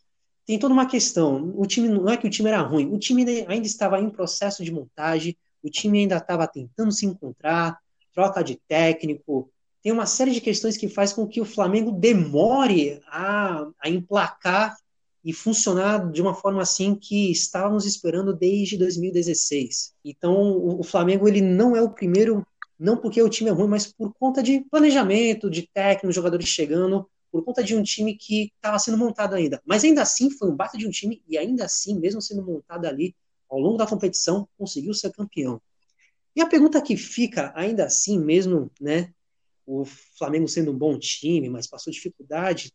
[0.45, 1.53] tem toda uma questão.
[1.55, 4.63] O time não é que o time era ruim, o time ainda estava em processo
[4.63, 7.79] de montagem, o time ainda estava tentando se encontrar,
[8.13, 9.49] troca de técnico,
[9.81, 14.75] tem uma série de questões que faz com que o Flamengo demore a, a emplacar
[15.23, 19.93] e funcionar de uma forma assim que estávamos esperando desde 2016.
[20.03, 22.45] Então, o, o Flamengo ele não é o primeiro,
[22.77, 27.09] não porque o time é ruim, mas por conta de planejamento, de técnico, jogadores chegando,
[27.31, 29.61] por conta de um time que estava sendo montado ainda.
[29.65, 32.85] Mas ainda assim foi um bata de um time e ainda assim, mesmo sendo montado
[32.85, 33.15] ali,
[33.49, 35.61] ao longo da competição, conseguiu ser campeão.
[36.35, 39.11] E a pergunta que fica, ainda assim, mesmo né,
[39.65, 39.83] o
[40.17, 42.71] Flamengo sendo um bom time, mas passou dificuldade,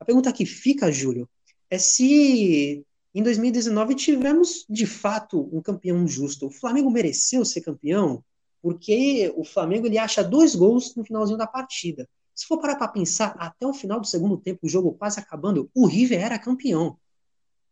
[0.00, 1.28] a pergunta que fica, Júlio,
[1.74, 2.84] é se
[3.14, 6.46] em 2019 tivemos de fato um campeão justo.
[6.46, 8.24] O Flamengo mereceu ser campeão
[8.62, 12.08] porque o Flamengo ele acha dois gols no finalzinho da partida.
[12.34, 15.70] Se for parar para pensar, até o final do segundo tempo, o jogo quase acabando,
[15.74, 16.98] o River era campeão.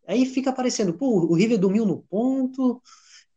[0.07, 2.81] Aí fica aparecendo, pô, o River dormiu no ponto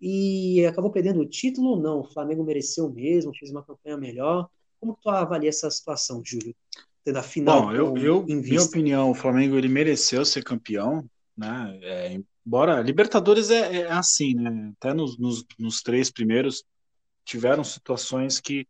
[0.01, 1.81] e acabou perdendo o título.
[1.81, 4.49] Não, o Flamengo mereceu mesmo, fez uma campanha melhor.
[4.79, 6.55] Como tu avalia essa situação, Júlio?
[7.05, 11.77] Da final, Bom, eu, eu minha opinião, o Flamengo ele mereceu ser campeão, né?
[11.83, 14.73] É, embora Libertadores é, é, assim, né?
[14.77, 16.63] Até nos, nos, nos três primeiros
[17.23, 18.67] tiveram situações que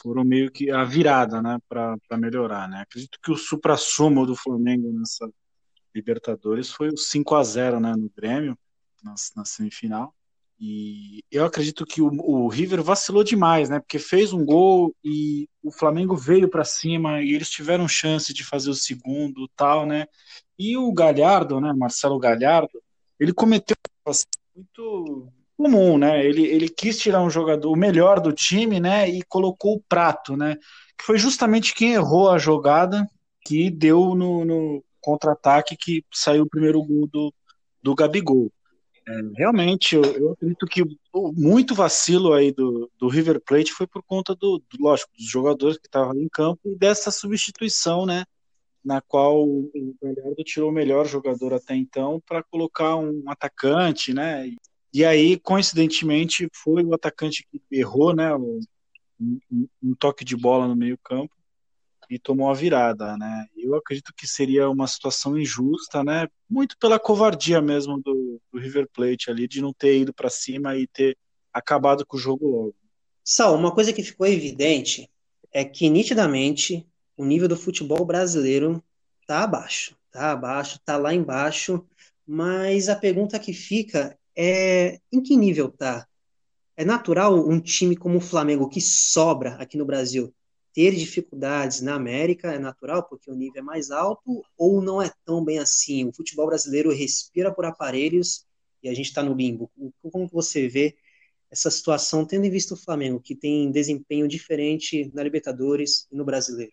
[0.00, 2.82] foram meio que a virada, né, para melhorar, né?
[2.82, 5.28] Acredito que o supra-sumo do Flamengo nessa
[5.94, 8.56] Libertadores foi o 5 a 0 né, no Grêmio,
[9.02, 10.14] na, na semifinal.
[10.60, 13.78] E eu acredito que o, o, River vacilou demais, né?
[13.78, 18.44] Porque fez um gol e o Flamengo veio para cima e eles tiveram chance de
[18.44, 20.06] fazer o segundo, tal, né?
[20.58, 21.72] E o Galhardo, né?
[21.72, 22.82] Marcelo Galhardo,
[23.20, 23.76] ele cometeu
[24.56, 26.24] muito comum, né?
[26.26, 29.08] Ele, ele quis tirar um jogador, o melhor do time, né?
[29.08, 30.56] E colocou o Prato, né?
[30.98, 33.06] Que foi justamente quem errou a jogada
[33.44, 37.34] que deu no, no contra-ataque que saiu o primeiro gol do,
[37.82, 38.52] do Gabigol.
[39.08, 40.84] É, realmente, eu, eu, acredito que
[41.34, 45.78] muito vacilo aí do, do River Plate foi por conta do, do lógico, dos jogadores
[45.78, 48.26] que estavam em campo e dessa substituição, né,
[48.84, 49.70] na qual o
[50.02, 54.56] Galhardo tirou o melhor jogador até então para colocar um atacante, né, e,
[54.92, 58.60] e, aí, coincidentemente, foi o atacante que errou, né, um,
[59.82, 61.34] um toque de bola no meio campo
[62.10, 63.46] e tomou a virada, né?
[63.56, 66.26] Eu acredito que seria uma situação injusta, né?
[66.48, 70.86] Muito pela covardia mesmo do, River Plate ali de não ter ido para cima e
[70.86, 71.16] ter
[71.52, 72.74] acabado com o jogo logo.
[73.24, 75.10] Sal, uma coisa que ficou evidente
[75.52, 78.82] é que nitidamente o nível do futebol brasileiro
[79.20, 79.96] está abaixo.
[80.10, 81.86] Tá abaixo, tá lá embaixo,
[82.26, 86.06] mas a pergunta que fica é em que nível tá?
[86.76, 90.32] É natural um time como o Flamengo, que sobra aqui no Brasil,
[90.72, 92.52] ter dificuldades na América?
[92.52, 96.06] É natural porque o nível é mais alto ou não é tão bem assim?
[96.06, 98.46] O futebol brasileiro respira por aparelhos
[98.82, 99.70] e a gente está no limbo.
[100.10, 100.96] Como você vê
[101.50, 106.24] essa situação, tendo em vista o Flamengo, que tem desempenho diferente na Libertadores e no
[106.24, 106.72] Brasileiro?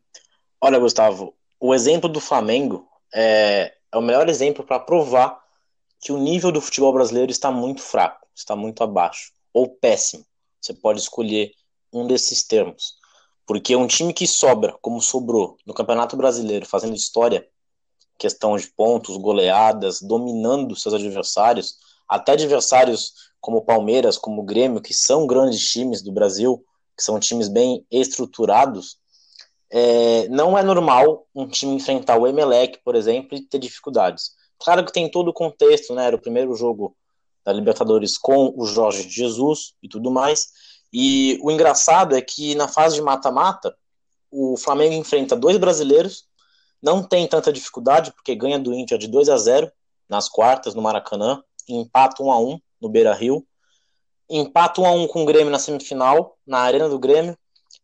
[0.60, 5.42] Olha, Gustavo, o exemplo do Flamengo é, é o melhor exemplo para provar
[6.02, 10.26] que o nível do futebol brasileiro está muito fraco, está muito abaixo ou péssimo.
[10.62, 11.52] Você pode escolher
[11.92, 12.96] um desses termos.
[13.48, 17.48] Porque um time que sobra, como sobrou no Campeonato Brasileiro, fazendo história,
[18.18, 25.28] questão de pontos, goleadas, dominando seus adversários, até adversários como Palmeiras, como Grêmio, que são
[25.28, 26.64] grandes times do Brasil,
[26.98, 28.98] que são times bem estruturados,
[29.72, 34.32] é, não é normal um time enfrentar o Emelec, por exemplo, e ter dificuldades.
[34.58, 36.06] Claro que tem todo o contexto, né?
[36.06, 36.96] Era o primeiro jogo
[37.44, 40.48] da Libertadores com o Jorge Jesus e tudo mais.
[40.92, 43.76] E o engraçado é que na fase de mata-mata,
[44.32, 46.26] o Flamengo enfrenta dois brasileiros,
[46.82, 49.72] não tem tanta dificuldade, porque ganha do Inter de 2 a 0
[50.08, 53.46] nas quartas, no Maracanã, empata 1 a 1 no Beira Rio.
[54.30, 57.38] Empata 1 a 1 com o Grêmio na semifinal, na Arena do Grêmio.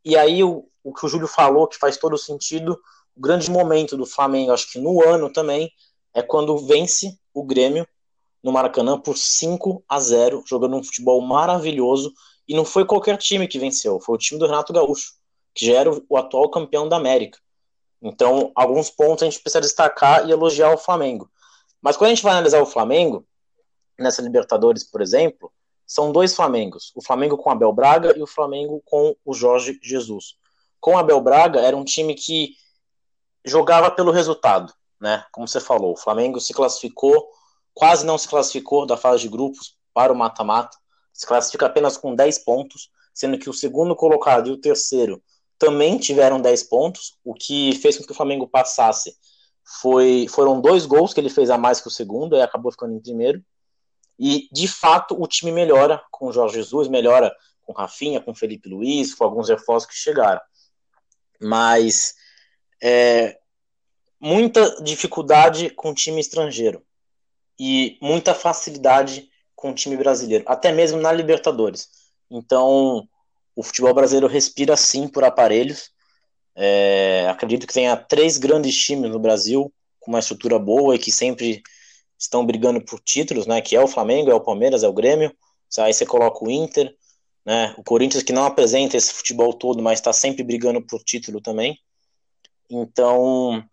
[0.04, 2.80] E aí o, o que o Júlio falou, que faz todo sentido,
[3.15, 5.72] o grande momento do Flamengo, acho que no ano também,
[6.13, 7.88] é quando vence o Grêmio
[8.44, 12.12] no Maracanã por 5 a 0, jogando um futebol maravilhoso.
[12.48, 15.13] E não foi qualquer time que venceu, foi o time do Renato Gaúcho,
[15.54, 17.39] que já era o atual campeão da América.
[18.02, 21.30] Então, alguns pontos a gente precisa destacar e elogiar o Flamengo.
[21.82, 23.26] Mas quando a gente vai analisar o Flamengo,
[24.01, 25.51] nessa Libertadores, por exemplo,
[25.85, 26.91] são dois Flamengos.
[26.95, 30.35] O Flamengo com Abel Braga e o Flamengo com o Jorge Jesus.
[30.79, 32.55] Com Abel Braga, era um time que
[33.45, 35.25] jogava pelo resultado, né?
[35.31, 37.29] Como você falou, o Flamengo se classificou
[37.73, 40.77] quase não se classificou da fase de grupos para o mata-mata,
[41.13, 45.21] se classifica apenas com 10 pontos, sendo que o segundo colocado e o terceiro
[45.57, 49.15] também tiveram 10 pontos, o que fez com que o Flamengo passasse
[49.81, 52.93] foi, foram dois gols que ele fez a mais que o segundo, e acabou ficando
[52.93, 53.43] em primeiro.
[54.23, 58.69] E, de fato, o time melhora com o Jorge Jesus, melhora com Rafinha, com Felipe
[58.69, 60.39] Luiz, com alguns reforços que chegaram.
[61.41, 62.13] Mas
[62.84, 63.39] é,
[64.19, 66.84] muita dificuldade com time estrangeiro
[67.60, 71.89] e muita facilidade com o time brasileiro, até mesmo na Libertadores.
[72.29, 73.10] Então,
[73.55, 75.89] o futebol brasileiro respira sim por aparelhos.
[76.55, 81.12] É, acredito que tenha três grandes times no Brasil com uma estrutura boa e que
[81.12, 81.63] sempre
[82.21, 83.62] estão brigando por títulos, né?
[83.62, 85.36] Que é o Flamengo, é o Palmeiras, é o Grêmio.
[85.79, 86.95] Aí você coloca o Inter,
[87.43, 87.73] né?
[87.77, 91.79] O Corinthians que não apresenta esse futebol todo, mas está sempre brigando por título também.
[92.69, 93.63] Então,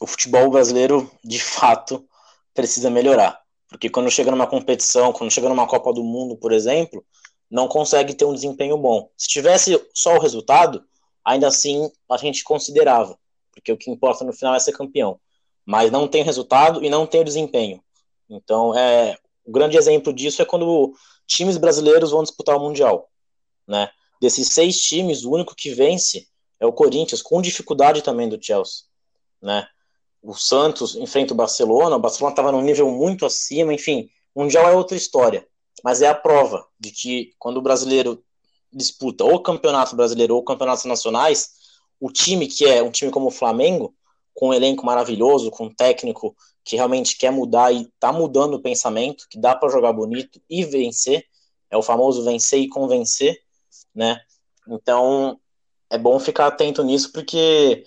[0.00, 2.06] o futebol brasileiro, de fato,
[2.52, 3.40] precisa melhorar.
[3.68, 7.04] Porque quando chega numa competição, quando chega numa Copa do Mundo, por exemplo,
[7.50, 9.08] não consegue ter um desempenho bom.
[9.16, 10.84] Se tivesse só o resultado,
[11.24, 13.18] ainda assim a gente considerava,
[13.52, 15.18] porque o que importa no final é ser campeão.
[15.64, 17.82] Mas não tem resultado e não tem o desempenho.
[18.28, 20.94] Então, é, o grande exemplo disso é quando
[21.26, 23.10] times brasileiros vão disputar o Mundial.
[23.66, 23.88] Né?
[24.20, 26.28] Desses seis times, o único que vence
[26.60, 28.84] é o Corinthians, com dificuldade também do Chelsea.
[29.40, 29.66] Né?
[30.24, 34.66] o Santos enfrenta o Barcelona, o Barcelona estava num nível muito acima, enfim, o Mundial
[34.66, 35.46] é outra história.
[35.82, 38.24] Mas é a prova de que quando o brasileiro
[38.72, 41.50] disputa ou campeonato brasileiro ou campeonatos nacionais,
[42.00, 43.94] o time que é um time como o Flamengo,
[44.34, 48.62] com um elenco maravilhoso, com um técnico que realmente quer mudar e está mudando o
[48.62, 51.24] pensamento, que dá para jogar bonito e vencer,
[51.70, 53.38] é o famoso vencer e convencer,
[53.94, 54.18] né?
[54.68, 55.38] Então
[55.90, 57.84] é bom ficar atento nisso porque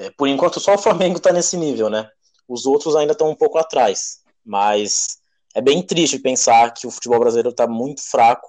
[0.00, 2.08] é, por enquanto, só o Flamengo está nesse nível, né?
[2.48, 4.20] Os outros ainda estão um pouco atrás.
[4.42, 5.18] Mas
[5.54, 8.48] é bem triste pensar que o futebol brasileiro está muito fraco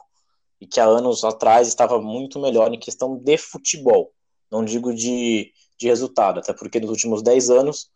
[0.61, 4.13] e que há anos atrás estava muito melhor em questão de futebol.
[4.49, 7.89] Não digo de, de resultado, até porque nos últimos 10 anos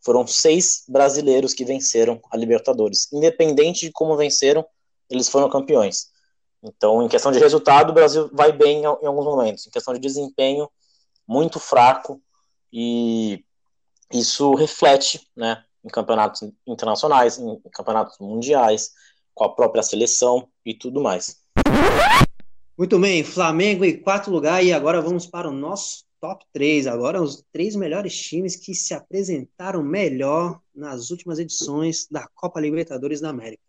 [0.00, 3.12] foram seis brasileiros que venceram a Libertadores.
[3.12, 4.64] Independente de como venceram,
[5.10, 6.10] eles foram campeões.
[6.62, 9.66] Então, em questão de resultado, o Brasil vai bem em alguns momentos.
[9.66, 10.70] Em questão de desempenho,
[11.26, 12.20] muito fraco
[12.72, 13.44] e
[14.12, 18.92] isso reflete né, em campeonatos internacionais, em campeonatos mundiais,
[19.34, 21.40] com a própria seleção e tudo mais.
[22.78, 26.86] Muito bem, Flamengo em quarto lugar e agora vamos para o nosso top 3.
[26.86, 33.20] Agora os três melhores times que se apresentaram melhor nas últimas edições da Copa Libertadores
[33.20, 33.64] da América.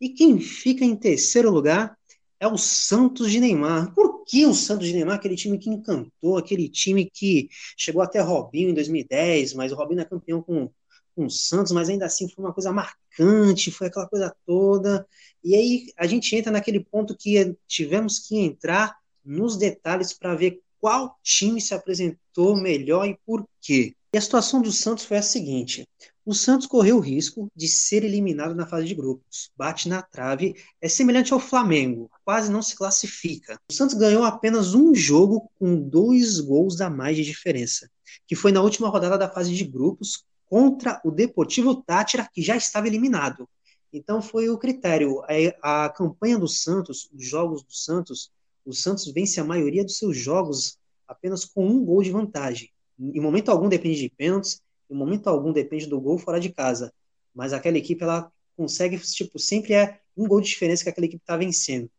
[0.00, 1.98] E quem fica em terceiro lugar
[2.38, 3.92] é o Santos de Neymar.
[3.94, 5.16] Por que o Santos de Neymar?
[5.16, 10.00] Aquele time que encantou, aquele time que chegou até Robinho em 2010, mas o Robinho
[10.00, 10.70] é campeão com,
[11.16, 15.04] com o Santos, mas ainda assim foi uma coisa marcante, foi aquela coisa toda.
[15.42, 20.62] E aí a gente entra naquele ponto que tivemos que entrar nos detalhes para ver
[20.80, 23.94] qual time se apresentou melhor e por quê.
[24.12, 25.86] E a situação do Santos foi a seguinte:
[26.24, 29.50] o Santos correu o risco de ser eliminado na fase de grupos.
[29.56, 33.58] Bate na trave, é semelhante ao Flamengo, quase não se classifica.
[33.70, 37.90] O Santos ganhou apenas um jogo com dois gols a mais de diferença,
[38.26, 42.56] que foi na última rodada da fase de grupos contra o Deportivo Tátira, que já
[42.56, 43.48] estava eliminado.
[43.90, 45.22] Então foi o critério.
[45.62, 48.30] A, a campanha do Santos, os jogos do Santos,
[48.68, 52.68] o Santos vence a maioria dos seus jogos apenas com um gol de vantagem.
[52.98, 54.60] Em momento algum depende de pênaltis,
[54.90, 56.92] em momento algum depende do gol fora de casa.
[57.34, 61.22] Mas aquela equipe, ela consegue, tipo, sempre é um gol de diferença que aquela equipe
[61.22, 61.90] está vencendo.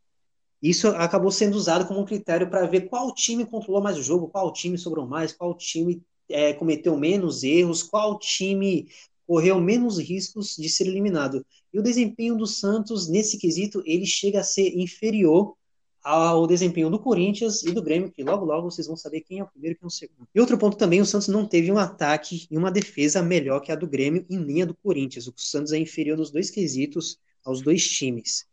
[0.61, 4.27] Isso acabou sendo usado como um critério para ver qual time controlou mais o jogo,
[4.27, 8.87] qual time sobrou mais, qual time é, cometeu menos erros, qual time
[9.25, 11.43] correu menos riscos de ser eliminado.
[11.73, 15.55] E o desempenho do Santos, nesse quesito, ele chega a ser inferior
[16.03, 19.43] ao desempenho do Corinthians e do Grêmio, que logo logo vocês vão saber quem é
[19.43, 20.27] o primeiro e quem é o segundo.
[20.33, 23.71] E outro ponto também, o Santos não teve um ataque e uma defesa melhor que
[23.71, 25.27] a do Grêmio e nem a do Corinthians.
[25.27, 28.45] O Santos é inferior nos dois quesitos aos dois times.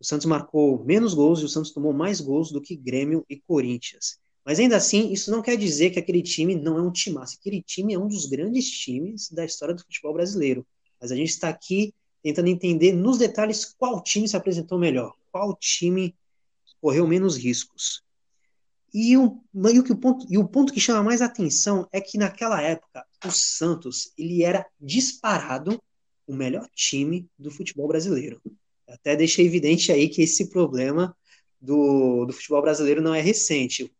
[0.00, 3.36] O Santos marcou menos gols e o Santos tomou mais gols do que Grêmio e
[3.36, 4.18] Corinthians.
[4.44, 7.38] Mas ainda assim, isso não quer dizer que aquele time não é um timaço.
[7.40, 10.66] Aquele time é um dos grandes times da história do futebol brasileiro.
[11.00, 15.56] Mas a gente está aqui tentando entender nos detalhes qual time se apresentou melhor, qual
[15.56, 16.14] time
[16.84, 18.02] correu menos riscos.
[18.92, 22.60] E o, e, o, ponto, e o ponto que chama mais atenção é que naquela
[22.60, 25.82] época o Santos ele era disparado
[26.26, 28.38] o melhor time do futebol brasileiro.
[28.86, 31.16] Até deixei evidente aí que esse problema
[31.58, 33.90] do, do futebol brasileiro não é recente.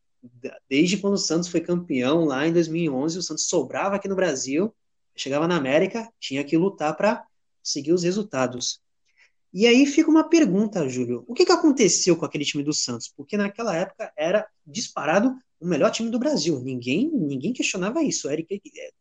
[0.69, 4.75] Desde quando o Santos foi campeão lá em 2011, o Santos sobrava aqui no Brasil,
[5.17, 7.25] chegava na América, tinha que lutar para
[7.63, 8.84] conseguir os resultados.
[9.55, 11.25] E aí fica uma pergunta, Júlio.
[11.29, 13.07] O que, que aconteceu com aquele time do Santos?
[13.17, 16.59] Porque naquela época era disparado o melhor time do Brasil.
[16.59, 18.29] Ninguém ninguém questionava isso.
[18.29, 18.43] Era,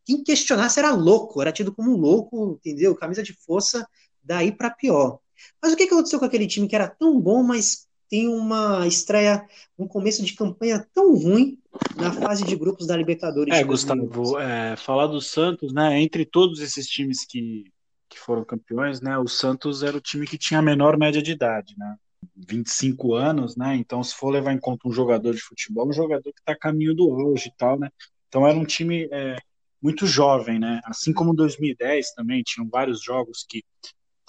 [0.06, 2.96] quem questionasse era louco, era tido como um louco, entendeu?
[2.96, 3.88] Camisa de força,
[4.24, 5.18] daí para pior.
[5.60, 8.86] Mas o que, que aconteceu com aquele time que era tão bom, mas tem uma
[8.86, 9.44] estreia,
[9.76, 11.58] um começo de campanha tão ruim
[11.96, 13.56] na fase de grupos da Libertadores?
[13.56, 16.00] É, Gustavo, é, falar do Santos, né?
[16.00, 17.73] Entre todos esses times que
[18.14, 19.18] que foram campeões, né?
[19.18, 21.96] O Santos era o time que tinha a menor média de idade, né?
[22.36, 23.76] 25 anos, né?
[23.76, 26.58] Então, se for levar em conta um jogador de futebol, um jogador que está a
[26.58, 27.90] caminho do auge e tal, né?
[28.28, 29.38] Então, era um time é,
[29.82, 30.82] muito jovem, né?
[30.86, 33.64] Assim como 2010 também, tinham vários jogos que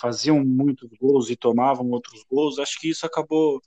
[0.00, 2.58] faziam muitos gols e tomavam outros gols.
[2.58, 3.62] Acho que isso acabou,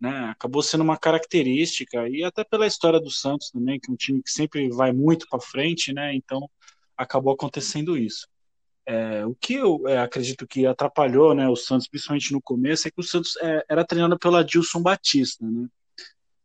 [0.00, 0.30] né?
[0.30, 4.22] Acabou sendo uma característica e até pela história do Santos também, que é um time
[4.22, 6.14] que sempre vai muito para frente, né?
[6.14, 6.48] Então,
[6.96, 8.26] acabou acontecendo isso.
[8.86, 12.90] É, o que eu é, acredito que atrapalhou né, o Santos, principalmente no começo, é
[12.90, 15.66] que o Santos é, era treinado pela Dilson Batista, né,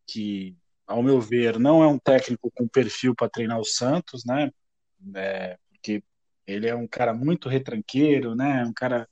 [0.08, 0.56] que,
[0.88, 4.52] ao meu ver, não é um técnico com perfil para treinar o Santos, né,
[5.16, 6.04] é, porque
[6.48, 9.08] ele é um cara muito retranqueiro, né, um cara.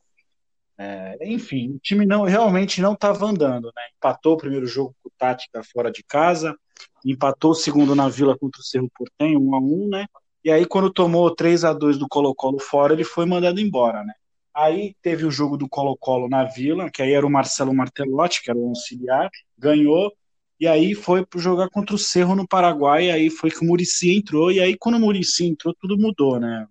[0.81, 3.81] É, enfim, o time não realmente não estava andando, né?
[3.97, 6.57] Empatou o primeiro jogo com Tática fora de casa,
[7.05, 10.07] empatou o segundo na Vila contra o Cerro Portenho, 1 a 1 né?
[10.43, 14.13] E aí, quando tomou 3 a 2 do Colo-Colo fora, ele foi mandado embora, né?
[14.55, 18.49] Aí teve o jogo do Colo-Colo na Vila, que aí era o Marcelo Martelotti, que
[18.49, 20.11] era o auxiliar, ganhou,
[20.59, 24.51] e aí foi jogar contra o Cerro no Paraguai, aí foi que o Murici entrou,
[24.51, 26.67] e aí quando o Murici entrou, tudo mudou, né?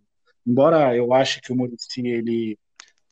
[0.47, 2.59] Embora eu ache que o Murici ele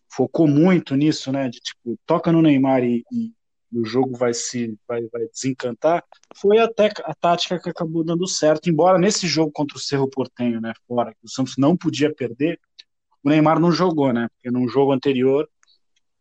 [0.09, 1.49] focou muito nisso, né?
[1.49, 3.33] De tipo, toca no Neymar e, e
[3.73, 6.05] o jogo vai se vai, vai desencantar,
[6.37, 8.69] foi até a tática que acabou dando certo.
[8.71, 12.61] Embora nesse jogo contra o Cerro Portenho, né, fora, que o Santos não podia perder,
[13.23, 14.29] o Neymar não jogou, né?
[14.35, 15.49] Porque no jogo anterior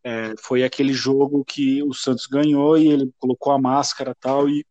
[0.03, 4.65] é, foi aquele jogo que o Santos ganhou e ele colocou a máscara tal e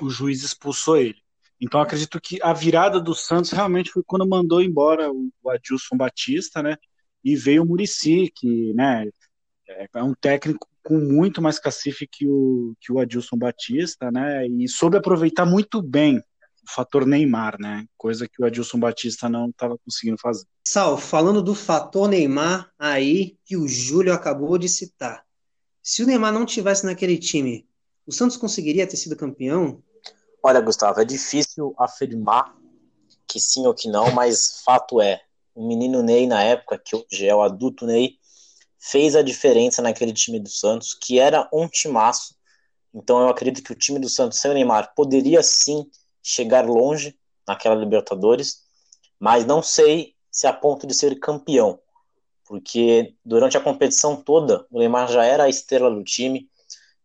[0.00, 1.18] o juiz expulsou ele.
[1.60, 5.96] Então acredito que a virada do Santos realmente foi quando mandou embora o, o Adilson
[5.96, 6.76] Batista, né?
[7.22, 9.08] E veio o Murici, que, né,
[9.92, 14.46] é um técnico com muito mais cacife que o, que o Adilson Batista, né?
[14.46, 17.84] E soube aproveitar muito bem o fator Neymar, né?
[17.94, 20.46] Coisa que o Adilson Batista não estava conseguindo fazer.
[20.66, 25.22] Sal, falando do fator Neymar aí que o Júlio acabou de citar.
[25.82, 27.68] Se o Neymar não tivesse naquele time,
[28.06, 29.82] o Santos conseguiria ter sido campeão?
[30.42, 32.56] Olha, Gustavo, é difícil afirmar
[33.26, 35.20] que sim ou que não, mas fato é,
[35.54, 38.17] o menino Ney na época, que hoje é o adulto Ney,
[38.78, 42.36] fez a diferença naquele time do Santos, que era um timaço.
[42.94, 45.86] Então eu acredito que o time do Santos sem o Neymar poderia sim
[46.22, 48.62] chegar longe naquela Libertadores,
[49.18, 51.80] mas não sei se a ponto de ser campeão,
[52.44, 56.48] porque durante a competição toda o Neymar já era a estrela do time,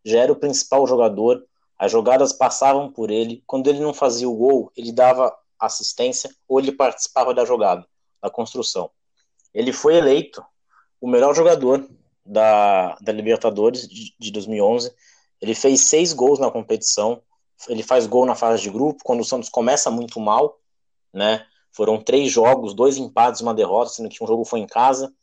[0.06, 1.46] já era o principal jogador,
[1.78, 6.60] as jogadas passavam por ele, quando ele não fazia o gol, ele dava assistência ou
[6.60, 7.86] ele participava da jogada,
[8.22, 8.92] da construção.
[9.54, 10.44] Ele foi eleito
[11.04, 11.86] o melhor jogador
[12.26, 14.90] da, da Libertadores de, de 2011.
[15.42, 17.22] Ele fez seis gols na competição.
[17.68, 20.58] Ele faz gol na fase de grupo, quando o Santos começa muito mal,
[21.14, 21.46] né?
[21.74, 25.14] Foram três jogos, dois empates uma derrota, sendo que um jogo foi em casa.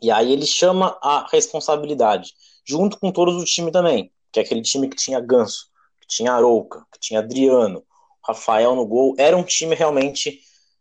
[0.00, 2.32] E aí ele chama a responsabilidade,
[2.64, 5.66] junto com todos o time também, que é aquele time que tinha Ganso,
[6.00, 7.84] que tinha Arouca, que tinha Adriano,
[8.24, 9.16] Rafael no gol.
[9.18, 10.38] Era um time realmente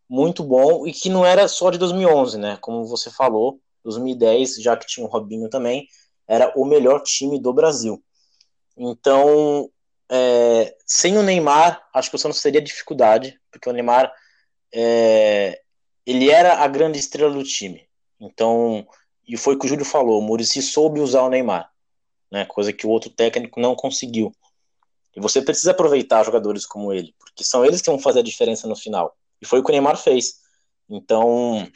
[0.07, 2.59] muito bom e que não era só de 2011, né?
[2.61, 5.87] Como você falou, 2010, já que tinha o Robinho também,
[6.27, 8.03] era o melhor time do Brasil.
[8.77, 9.69] Então,
[10.09, 14.11] é, sem o Neymar, acho que o Santos teria dificuldade, porque o Neymar
[14.73, 15.61] é,
[16.05, 17.87] ele era a grande estrela do time.
[18.19, 18.85] Então,
[19.27, 21.71] e foi o que o Júlio falou, o Murici soube usar o Neymar,
[22.31, 24.33] né, coisa que o outro técnico não conseguiu.
[25.15, 28.67] E você precisa aproveitar jogadores como ele, porque são eles que vão fazer a diferença
[28.67, 29.15] no final.
[29.41, 30.39] E foi o que o Neymar fez.
[30.89, 31.67] Então,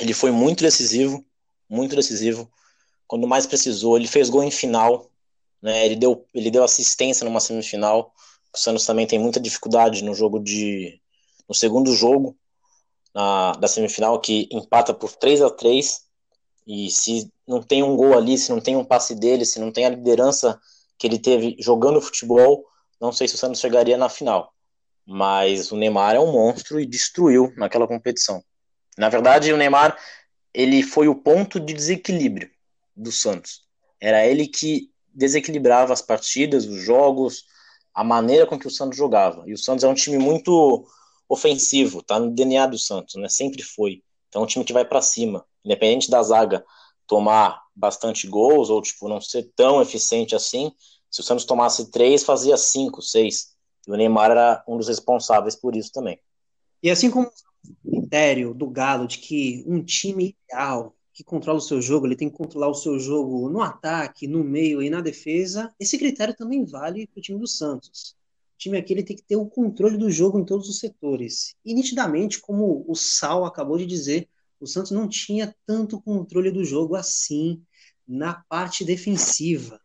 [0.00, 1.24] ele foi muito decisivo,
[1.68, 2.50] muito decisivo.
[3.06, 5.10] Quando mais precisou, ele fez gol em final,
[5.62, 5.84] né?
[5.86, 8.12] Ele deu, ele deu assistência numa semifinal.
[8.54, 11.00] O Santos também tem muita dificuldade no jogo de
[11.48, 12.36] no segundo jogo
[13.14, 16.02] na, da semifinal que empata por 3 a 3
[16.66, 19.72] e se não tem um gol ali, se não tem um passe dele, se não
[19.72, 20.60] tem a liderança
[20.98, 22.64] que ele teve jogando futebol,
[23.00, 24.52] não sei se o Santos chegaria na final.
[25.06, 28.42] Mas o Neymar é um monstro e destruiu naquela competição.
[28.98, 29.96] Na verdade, o Neymar
[30.52, 32.50] ele foi o ponto de desequilíbrio
[32.96, 33.62] do Santos.
[34.00, 37.44] Era ele que desequilibrava as partidas, os jogos,
[37.94, 39.42] a maneira com que o Santos jogava.
[39.46, 40.86] E o Santos é um time muito
[41.28, 43.28] ofensivo, tá no DNA do Santos, né?
[43.28, 44.02] Sempre foi.
[44.28, 46.64] Então é um time que vai para cima, independente da zaga
[47.06, 50.72] tomar bastante gols ou tipo não ser tão eficiente assim.
[51.10, 53.54] Se o Santos tomasse três, fazia cinco, seis.
[53.86, 56.20] E o Neymar era um dos responsáveis por isso também.
[56.82, 57.30] E assim como
[58.08, 62.30] critério do Galo de que um time ideal que controla o seu jogo, ele tem
[62.30, 66.64] que controlar o seu jogo no ataque, no meio e na defesa, esse critério também
[66.64, 68.16] vale para o time do Santos.
[68.54, 71.54] O time aqui ele tem que ter o controle do jogo em todos os setores.
[71.64, 74.28] E nitidamente, como o Sal acabou de dizer,
[74.58, 77.62] o Santos não tinha tanto controle do jogo assim
[78.06, 79.80] na parte defensiva.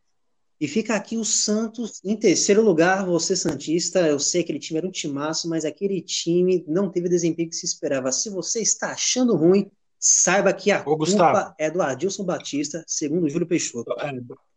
[0.63, 4.77] E fica aqui o Santos em terceiro lugar, você Santista, eu sei que aquele time
[4.77, 8.13] era um timaço, mas aquele time não teve o desempenho que se esperava.
[8.13, 11.53] Se você está achando ruim, saiba que a Ô, culpa Gustavo.
[11.59, 13.91] é do Adilson Batista, segundo Júlio Peixoto.
[13.99, 14.13] É,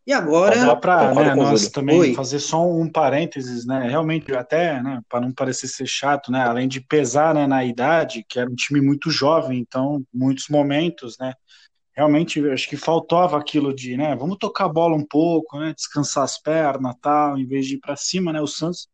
[0.07, 0.55] e agora.
[0.65, 2.15] Dá para né, nós também Oi.
[2.15, 3.89] fazer só um parênteses, né?
[3.89, 6.41] Realmente, até, né, para não parecer ser chato, né?
[6.43, 11.17] Além de pesar né, na idade, que era um time muito jovem, então, muitos momentos,
[11.19, 11.35] né?
[11.97, 16.25] Realmente acho que faltava aquilo de, né, vamos tocar a bola um pouco, né, descansar
[16.25, 18.89] as pernas, tal, em vez de ir para cima, né, o Santos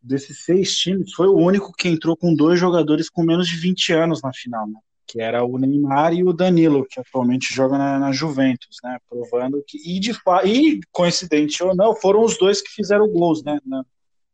[0.00, 3.92] desses seis times foi o único que entrou com dois jogadores com menos de 20
[3.92, 7.98] anos na final, né, que era o Neymar e o Danilo, que atualmente joga na,
[7.98, 10.12] na Juventus, né, provando que e de
[10.44, 13.82] e coincidente ou não, foram os dois que fizeram gols, né, na,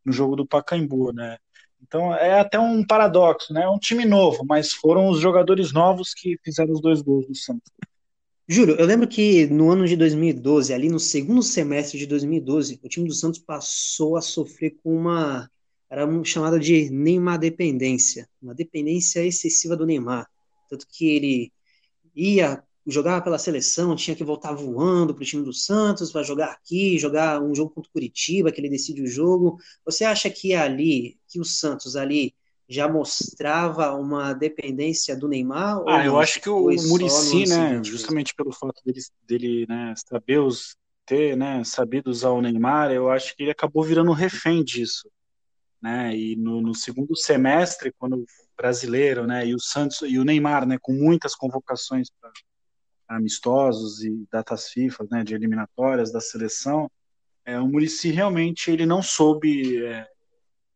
[0.05, 1.37] no jogo do Pacaembu, né.
[1.81, 3.63] Então é até um paradoxo, né?
[3.63, 7.37] É um time novo, mas foram os jogadores novos que fizeram os dois gols do
[7.37, 7.71] Santos.
[8.51, 12.89] Júlio, eu lembro que no ano de 2012, ali no segundo semestre de 2012, o
[12.89, 15.51] time do Santos passou a sofrer com uma
[15.91, 20.27] era chamada de Neymar dependência, uma dependência excessiva do Neymar,
[20.69, 21.53] tanto que ele
[22.17, 26.53] ia jogava pela seleção, tinha que voltar voando para o time do Santos, para jogar
[26.53, 29.59] aqui, jogar um jogo contra o Curitiba, que ele decide o jogo.
[29.85, 32.35] Você acha que ali, que o Santos ali
[32.69, 35.83] já mostrava uma dependência do Neymar?
[35.89, 40.77] Ah, eu acho que o Murici, né, justamente pelo fato dele, dele né, saber os,
[41.07, 45.11] ter, né, sabido usar o Neymar, eu acho que ele acabou virando refém disso,
[45.81, 50.25] né, e no, no segundo semestre, quando o brasileiro, né, e o Santos e o
[50.25, 52.31] Neymar, né, com muitas convocações para
[53.09, 56.91] amistosos e datas FIFA, né, de eliminatórias da seleção,
[57.47, 60.07] é, o Murici realmente ele não soube é,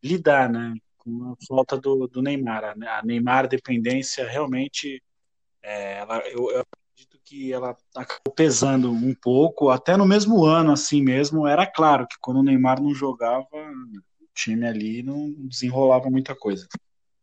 [0.02, 0.72] lidar, né,
[1.02, 2.64] com a falta do, do Neymar.
[2.64, 5.02] A Neymar dependência realmente,
[5.62, 10.72] é, ela, eu, eu, acredito que ela acabou pesando um pouco, até no mesmo ano,
[10.72, 16.08] assim mesmo, era claro que quando o Neymar não jogava, o time ali não desenrolava
[16.08, 16.66] muita coisa.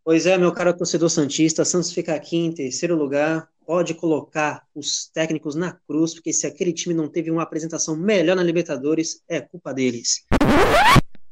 [0.03, 5.07] Pois é, meu caro torcedor Santista, Santos fica aqui em terceiro lugar, pode colocar os
[5.13, 9.39] técnicos na cruz, porque se aquele time não teve uma apresentação melhor na Libertadores, é
[9.39, 10.25] culpa deles.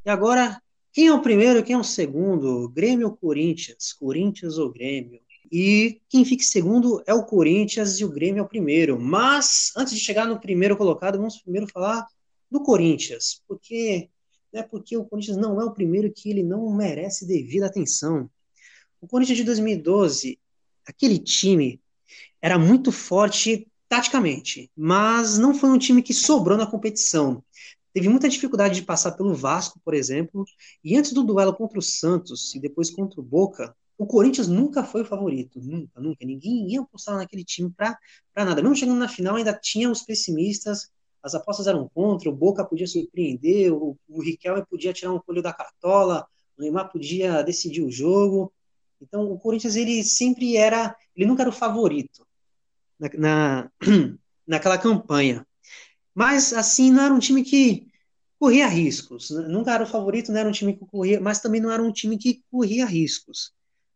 [0.05, 0.61] E agora
[0.97, 2.67] quem é o primeiro, quem é o segundo?
[2.69, 3.93] Grêmio ou Corinthians?
[3.93, 5.21] Corinthians ou Grêmio?
[5.51, 8.99] E quem fica segundo é o Corinthians e o Grêmio é o primeiro.
[8.99, 12.03] Mas antes de chegar no primeiro colocado, vamos primeiro falar
[12.49, 14.09] do Corinthians, porque
[14.51, 18.27] né, porque o Corinthians não é o primeiro que ele não merece devida atenção.
[18.99, 20.39] O Corinthians de 2012,
[20.83, 21.79] aquele time
[22.41, 27.43] era muito forte taticamente, mas não foi um time que sobrou na competição.
[27.93, 30.45] Teve muita dificuldade de passar pelo Vasco, por exemplo,
[30.83, 34.83] e antes do duelo contra o Santos e depois contra o Boca, o Corinthians nunca
[34.83, 36.25] foi o favorito, nunca, nunca.
[36.25, 37.97] Ninguém ia apostar naquele time para
[38.35, 38.61] nada.
[38.61, 40.91] Mesmo chegando na final, ainda tinha os pessimistas,
[41.23, 45.41] as apostas eram contra, o Boca podia surpreender, o, o Riquelme podia tirar um colho
[45.41, 46.27] da cartola,
[46.57, 48.53] o Neymar podia decidir o jogo.
[49.01, 52.27] Então, o Corinthians, ele sempre era, ele nunca era o favorito
[52.99, 53.71] na, na
[54.45, 55.45] naquela campanha.
[56.17, 57.85] Mas, assim, não era um time que
[58.39, 59.29] corria riscos.
[59.29, 61.91] Nunca era o favorito, não era um time que corria, mas também não era um
[61.91, 63.51] time que corria riscos.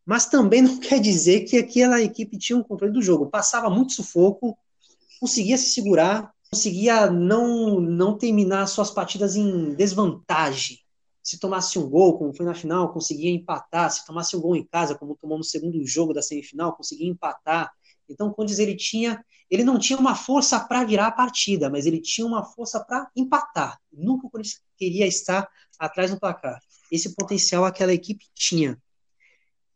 [0.06, 3.32] Mas também não quer dizer que aquela equipe tinha um controle do jogo.
[3.32, 4.56] Passava muito sufoco,
[5.20, 10.78] conseguia se segurar, conseguia não, não terminar suas partidas em desvantagem.
[11.24, 13.90] Se tomasse um gol, como foi na final, conseguia empatar.
[13.90, 17.72] Se tomasse um gol em casa, como tomou no segundo jogo da semifinal, conseguia empatar.
[18.12, 22.00] Então, quando ele tinha, ele não tinha uma força para virar a partida, mas ele
[22.00, 23.80] tinha uma força para empatar.
[23.92, 25.48] Nunca o Corinthians queria estar
[25.80, 26.60] atrás no placar.
[26.92, 28.78] Esse potencial aquela equipe tinha.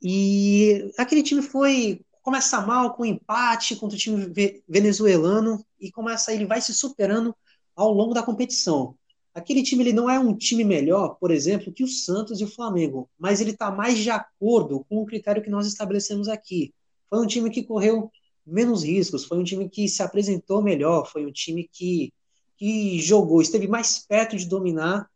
[0.01, 4.33] E aquele time foi começa mal com empate contra o time
[4.67, 7.35] venezuelano e começa ele vai se superando
[7.75, 8.97] ao longo da competição.
[9.31, 12.47] Aquele time ele não é um time melhor, por exemplo, que o Santos e o
[12.47, 16.73] Flamengo, mas ele está mais de acordo com o critério que nós estabelecemos aqui.
[17.09, 18.09] Foi um time que correu
[18.45, 22.13] menos riscos, foi um time que se apresentou melhor, foi um time que,
[22.57, 25.09] que jogou, esteve mais perto de dominar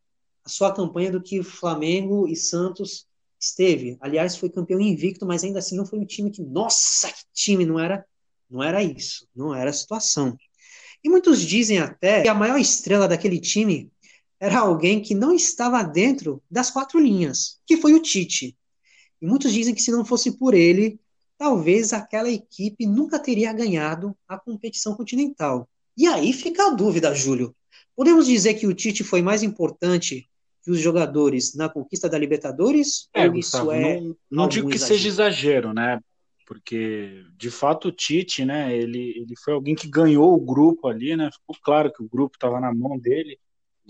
[0.44, 3.08] a sua campanha do que Flamengo e Santos
[3.40, 3.98] esteve.
[4.02, 7.66] Aliás, foi campeão invicto, mas ainda assim não foi um time que, nossa, que time,
[7.66, 8.06] não era,
[8.50, 10.38] não era isso, não era a situação.
[11.04, 13.92] E muitos dizem até que a maior estrela daquele time
[14.40, 18.58] era alguém que não estava dentro das quatro linhas, que foi o Tite.
[19.22, 21.00] E muitos dizem que se não fosse por ele,
[21.40, 25.68] talvez aquela equipe nunca teria ganhado a competição continental.
[25.98, 27.56] E aí fica a dúvida, Júlio.
[27.96, 30.30] Podemos dizer que o Tite foi mais importante
[30.62, 33.08] que os jogadores na conquista da Libertadores?
[33.14, 34.98] É, ou Gustavo, isso é não, não digo que exagero?
[34.98, 36.02] seja exagero, né?
[36.46, 38.76] Porque de fato o Tite, né?
[38.76, 41.30] Ele, ele foi alguém que ganhou o grupo ali, né?
[41.32, 43.40] Ficou claro que o grupo estava na mão dele,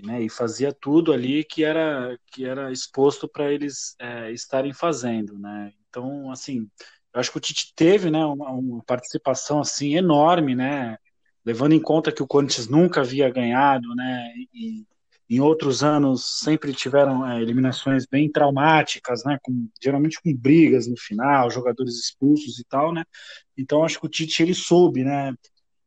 [0.03, 0.21] né?
[0.21, 5.73] E fazia tudo ali que era que era exposto para eles é, estarem fazendo, né?
[5.89, 6.69] Então, assim,
[7.13, 10.97] eu acho que o Tite teve, né, uma, uma, participação assim enorme, né,
[11.45, 14.85] levando em conta que o Corinthians nunca havia ganhado, né, e
[15.29, 20.97] em outros anos sempre tiveram é, eliminações bem traumáticas, né, com, geralmente com brigas no
[20.97, 23.03] final, jogadores expulsos e tal, né.
[23.57, 25.33] Então acho que o Tite ele soube, né,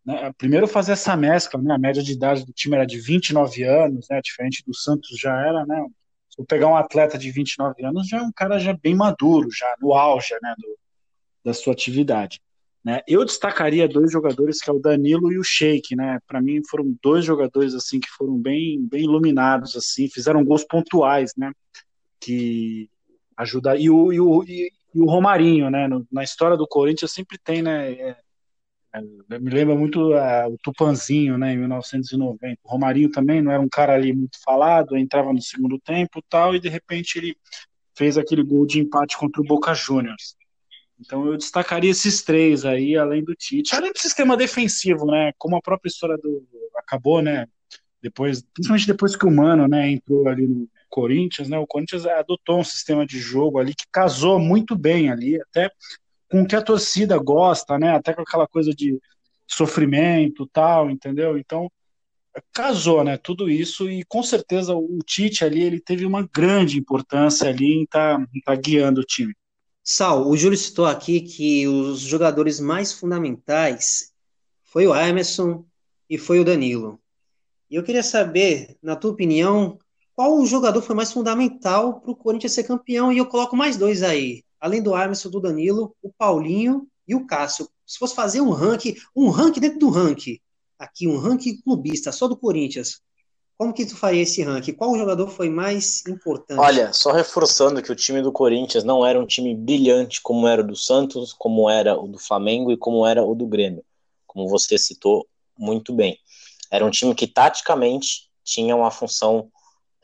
[0.05, 3.65] né primeiro fazer essa mescla, né, a média de idade do time era de 29
[3.65, 5.85] anos, né, diferente do Santos já era, né,
[6.31, 9.49] se eu pegar um atleta de 29 anos, já é um cara já bem maduro,
[9.51, 10.79] já no auge, né, do,
[11.45, 12.41] da sua atividade.
[12.85, 13.01] Né?
[13.07, 16.19] Eu destacaria dois jogadores que é o Danilo e o Sheik, né?
[16.27, 21.33] Para mim foram dois jogadores assim que foram bem, bem iluminados assim, fizeram gols pontuais,
[21.37, 21.53] né?
[22.21, 22.91] Que
[23.37, 25.87] ajuda e o, e o, e, o Romarinho, né?
[25.87, 27.93] No, na história do Corinthians sempre tem, né?
[27.93, 28.17] É,
[28.95, 31.53] é, me lembra muito é, o Tupanzinho, né?
[31.53, 32.59] Em 1990.
[32.65, 36.55] O Romarinho também não era um cara ali muito falado, entrava no segundo tempo, tal,
[36.57, 37.37] e de repente ele
[37.97, 40.37] fez aquele gol de empate contra o Boca Juniors.
[41.05, 45.33] Então eu destacaria esses três aí, além do Tite, além do sistema defensivo, né?
[45.37, 46.47] Como a própria história do
[46.77, 47.47] acabou, né?
[48.01, 51.59] Depois, principalmente depois que o Mano, né, entrou ali no Corinthians, né?
[51.59, 55.71] O Corinthians adotou um sistema de jogo ali que casou muito bem ali, até
[56.31, 57.95] com o que a torcida gosta, né?
[57.95, 58.99] Até com aquela coisa de
[59.47, 61.39] sofrimento, tal, entendeu?
[61.39, 61.71] Então
[62.53, 63.17] casou, né?
[63.17, 67.83] Tudo isso e com certeza o Tite ali ele teve uma grande importância ali em
[67.83, 69.35] estar tá, tá guiando o time.
[69.85, 74.13] Sal, o Júlio citou aqui que os jogadores mais fundamentais
[74.63, 75.65] foi o Emerson
[76.09, 77.01] e foi o Danilo.
[77.69, 79.79] E eu queria saber, na tua opinião,
[80.15, 83.13] qual o jogador foi mais fundamental para o Corinthians ser campeão?
[83.13, 87.27] E eu coloco mais dois aí, além do Emerson, do Danilo, o Paulinho e o
[87.27, 87.69] Cássio.
[87.85, 90.39] Se fosse fazer um ranking, um ranking dentro do ranking,
[90.79, 93.01] aqui um ranking clubista só do Corinthians,
[93.63, 94.73] como que tu faria esse ranking?
[94.73, 96.59] Qual jogador foi mais importante?
[96.59, 100.63] Olha, só reforçando que o time do Corinthians não era um time brilhante como era
[100.63, 103.85] o do Santos, como era o do Flamengo e como era o do Grêmio,
[104.27, 106.19] como você citou muito bem.
[106.73, 109.49] Era um time que taticamente tinha uma função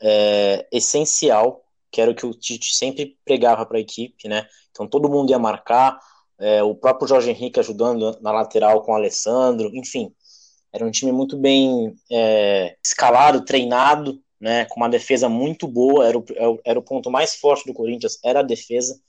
[0.01, 4.47] é, essencial, que era o que o Tite sempre pregava para a equipe, né?
[4.71, 5.99] Então todo mundo ia marcar,
[6.39, 10.13] é, o próprio Jorge Henrique ajudando na lateral com o Alessandro, enfim,
[10.71, 16.17] era um time muito bem é, escalado, treinado, né, com uma defesa muito boa, era
[16.17, 16.25] o,
[16.63, 18.99] era o ponto mais forte do Corinthians, era a defesa,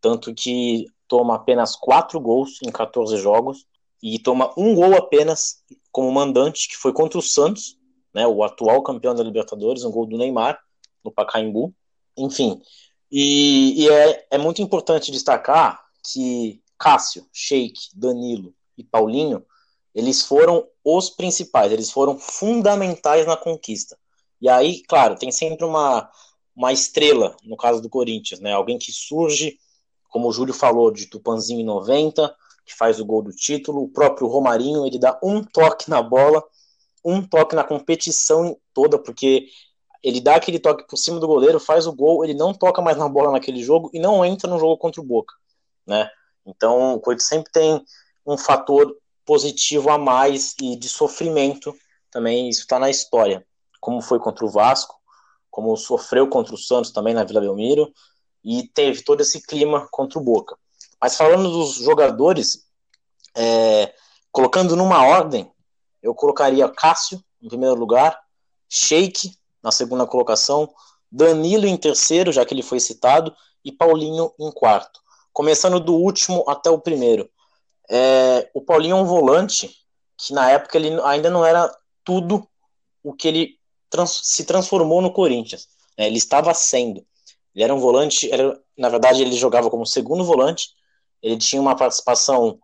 [0.00, 3.66] tanto que toma apenas quatro gols em 14 jogos,
[4.02, 7.78] e toma um gol apenas como mandante, que foi contra o Santos,
[8.14, 10.58] né, o atual campeão da Libertadores, um gol do Neymar,
[11.04, 11.74] no Pacaembu,
[12.16, 12.60] enfim,
[13.10, 19.44] e, e é, é muito importante destacar que Cássio, Sheik, Danilo e Paulinho,
[19.96, 23.98] eles foram os principais, eles foram fundamentais na conquista.
[24.38, 26.10] E aí, claro, tem sempre uma,
[26.54, 28.52] uma estrela, no caso do Corinthians, né?
[28.52, 29.58] Alguém que surge,
[30.10, 32.36] como o Júlio falou, de Tupanzinho em 90,
[32.66, 33.84] que faz o gol do título.
[33.84, 36.44] O próprio Romarinho, ele dá um toque na bola,
[37.02, 39.46] um toque na competição toda, porque
[40.02, 42.98] ele dá aquele toque por cima do goleiro, faz o gol, ele não toca mais
[42.98, 45.34] na bola naquele jogo e não entra no jogo contra o Boca,
[45.86, 46.10] né?
[46.44, 47.82] Então, o Corinthians sempre tem
[48.26, 48.94] um fator
[49.26, 51.76] positivo a mais e de sofrimento
[52.10, 53.44] também, isso está na história,
[53.80, 54.94] como foi contra o Vasco,
[55.50, 57.92] como sofreu contra o Santos também na Vila Belmiro,
[58.42, 60.56] e teve todo esse clima contra o Boca.
[61.00, 62.64] Mas falando dos jogadores,
[63.36, 63.92] é,
[64.30, 65.50] colocando numa ordem,
[66.02, 68.18] eu colocaria Cássio em primeiro lugar,
[68.68, 70.72] Sheik na segunda colocação,
[71.10, 75.00] Danilo em terceiro, já que ele foi citado, e Paulinho em quarto.
[75.32, 77.28] Começando do último até o primeiro.
[77.90, 79.70] É, o Paulinho é um volante
[80.18, 81.70] que na época ele ainda não era
[82.04, 82.48] tudo
[83.02, 83.58] o que ele
[83.90, 85.68] trans, se transformou no Corinthians.
[85.98, 86.06] Né?
[86.06, 87.04] Ele estava sendo.
[87.54, 90.68] Ele era um volante, era, na verdade ele jogava como segundo volante,
[91.22, 92.58] ele tinha uma participação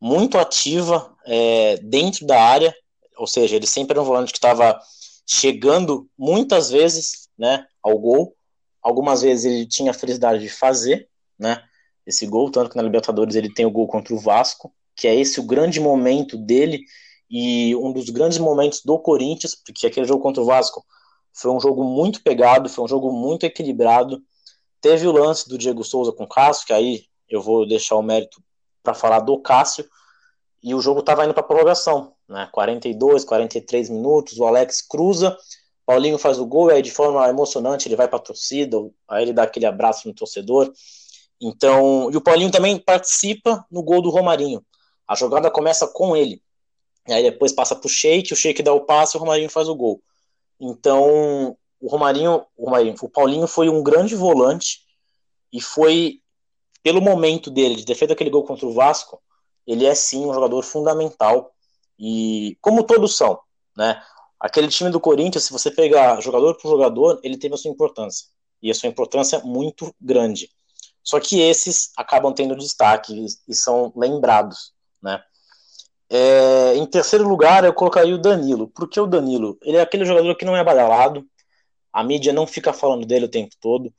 [0.00, 2.74] muito ativa é, dentro da área,
[3.16, 4.78] ou seja, ele sempre era um volante que estava
[5.26, 8.36] chegando muitas vezes né, ao gol.
[8.82, 11.08] Algumas vezes ele tinha a felicidade de fazer,
[11.38, 11.65] né?
[12.06, 15.14] Esse gol, tanto que na Libertadores ele tem o gol contra o Vasco, que é
[15.14, 16.80] esse o grande momento dele
[17.28, 20.84] e um dos grandes momentos do Corinthians, porque aquele jogo contra o Vasco
[21.32, 24.22] foi um jogo muito pegado, foi um jogo muito equilibrado.
[24.80, 28.02] Teve o lance do Diego Souza com o Cássio, que aí eu vou deixar o
[28.02, 28.42] mérito
[28.82, 29.84] para falar do Cássio,
[30.62, 32.48] e o jogo estava indo para prorrogação, né?
[32.52, 35.36] 42, 43 minutos, o Alex cruza,
[35.84, 38.76] Paulinho faz o gol, e aí de forma emocionante ele vai para a torcida,
[39.08, 40.72] aí ele dá aquele abraço no torcedor.
[41.40, 44.64] Então, e o Paulinho também participa no gol do Romarinho.
[45.06, 46.42] A jogada começa com ele.
[47.06, 49.68] E aí depois passa pro Sheik, o Sheik dá o passe e o Romarinho faz
[49.68, 50.02] o gol.
[50.60, 54.80] Então, o Romarinho, o Romarinho, o Paulinho foi um grande volante
[55.52, 56.20] e foi
[56.82, 59.20] pelo momento dele de feito aquele gol contra o Vasco,
[59.66, 61.52] ele é sim um jogador fundamental
[61.98, 63.38] e como todos são,
[63.76, 64.00] né?
[64.38, 68.26] Aquele time do Corinthians, se você pegar jogador por jogador, ele teve a sua importância
[68.62, 70.50] e a sua importância muito grande.
[71.06, 75.22] Só que esses acabam tendo destaque e são lembrados, né?
[76.10, 78.66] É, em terceiro lugar, eu colocaria o Danilo.
[78.68, 79.56] Por que o Danilo?
[79.62, 81.24] Ele é aquele jogador que não é badalado,
[81.92, 83.94] a mídia não fica falando dele o tempo todo.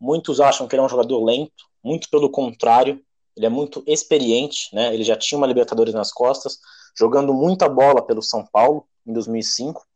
[0.00, 3.02] Muitos acham que ele é um jogador lento, muito pelo contrário,
[3.36, 4.94] ele é muito experiente, né?
[4.94, 6.58] Ele já tinha uma Libertadores nas costas,
[6.98, 9.86] jogando muita bola pelo São Paulo em 2005.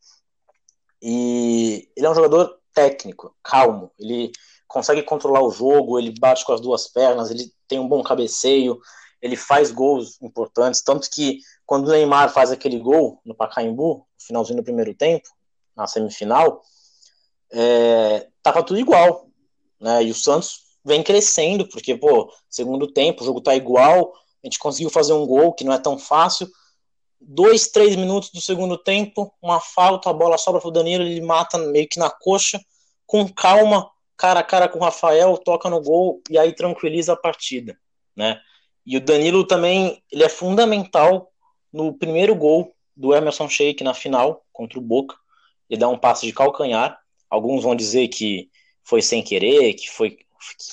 [1.00, 3.90] E ele é um jogador técnico, calmo.
[3.98, 4.30] Ele
[4.70, 8.80] consegue controlar o jogo, ele bate com as duas pernas, ele tem um bom cabeceio,
[9.20, 14.24] ele faz gols importantes, tanto que quando o Neymar faz aquele gol no Pacaembu, no
[14.24, 15.28] finalzinho do primeiro tempo,
[15.76, 16.62] na semifinal,
[17.52, 19.26] é, tava tudo igual,
[19.80, 20.04] né?
[20.04, 24.12] E o Santos vem crescendo, porque, pô, segundo tempo, o jogo tá igual,
[24.42, 26.48] a gente conseguiu fazer um gol que não é tão fácil.
[27.20, 31.58] Dois, três minutos do segundo tempo, uma falta, a bola sobra pro Danilo, ele mata
[31.58, 32.60] meio que na coxa,
[33.04, 33.90] com calma,
[34.20, 37.78] cara a cara com o Rafael, toca no gol e aí tranquiliza a partida,
[38.14, 38.38] né?
[38.84, 41.32] E o Danilo também, ele é fundamental
[41.72, 45.16] no primeiro gol do Emerson Sheik na final contra o Boca.
[45.70, 46.98] Ele dá um passe de calcanhar.
[47.30, 48.50] Alguns vão dizer que
[48.84, 50.26] foi sem querer, que foi, que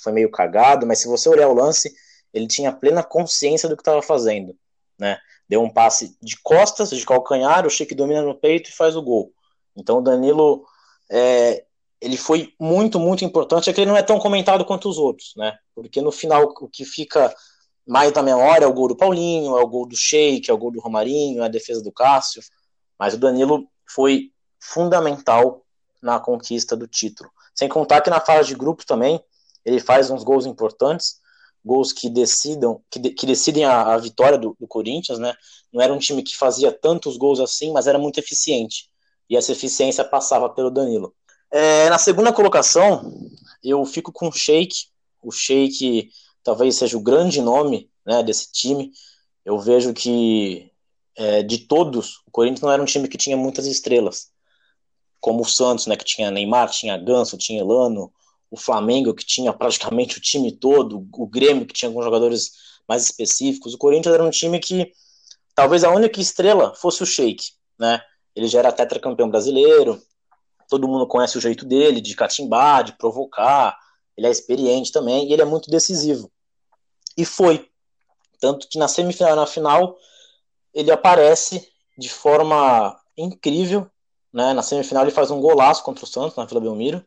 [0.03, 1.93] foi meio cagado, mas se você olhar o lance,
[2.33, 4.57] ele tinha plena consciência do que estava fazendo,
[4.99, 5.17] né?
[5.47, 9.01] Deu um passe de costas, de calcanhar, o Sheik domina no peito e faz o
[9.01, 9.31] gol.
[9.73, 10.65] Então o Danilo
[11.09, 11.63] é,
[12.01, 13.69] ele foi muito, muito importante.
[13.69, 15.57] É que ele não é tão comentado quanto os outros, né?
[15.73, 17.33] Porque no final o que fica
[17.85, 20.57] mais na memória é o gol do Paulinho, é o gol do Sheik, é o
[20.57, 22.41] gol do Romarinho, é a defesa do Cássio.
[22.99, 25.65] Mas o Danilo foi fundamental
[26.01, 27.29] na conquista do título.
[27.55, 29.19] Sem contar que na fase de grupo também
[29.65, 31.19] ele faz uns gols importantes,
[31.63, 35.33] gols que decidam, que, de, que decidem a, a vitória do, do, Corinthians, né?
[35.73, 38.89] Não era um time que fazia tantos gols assim, mas era muito eficiente.
[39.29, 41.13] E essa eficiência passava pelo Danilo.
[41.51, 43.29] É, na segunda colocação,
[43.63, 44.87] eu fico com o Sheik.
[45.21, 46.09] O Sheik
[46.43, 48.91] talvez seja o grande nome né, desse time.
[49.45, 50.71] Eu vejo que
[51.15, 54.29] é, de todos, o Corinthians não era um time que tinha muitas estrelas,
[55.19, 58.11] como o Santos, né, que tinha Neymar, tinha Ganso, tinha Elano,
[58.51, 62.51] o Flamengo, que tinha praticamente o time todo, o Grêmio, que tinha alguns jogadores
[62.87, 63.73] mais específicos.
[63.73, 64.91] O Corinthians era um time que
[65.55, 67.43] talvez a única estrela fosse o Sheik,
[67.79, 67.99] né?
[68.35, 70.01] Ele já era tetracampeão brasileiro,
[70.67, 73.77] todo mundo conhece o jeito dele de catimbar, de provocar,
[74.17, 76.31] ele é experiente também e ele é muito decisivo.
[77.15, 77.69] E foi.
[78.39, 79.97] Tanto que na semifinal e na final
[80.73, 83.89] ele aparece de forma incrível.
[84.31, 84.53] Né?
[84.53, 87.05] Na semifinal ele faz um golaço contra o Santos na Vila Belmiro.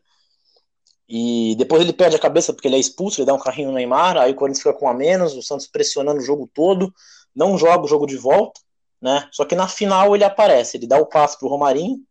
[1.07, 3.75] E depois ele perde a cabeça porque ele é expulso, ele dá um carrinho no
[3.75, 6.93] Neymar, aí o Corinthians fica com a menos, o Santos pressionando o jogo todo,
[7.35, 8.61] não joga o jogo de volta,
[9.01, 9.27] né?
[9.33, 12.01] Só que na final ele aparece, ele dá o passe pro Romarinho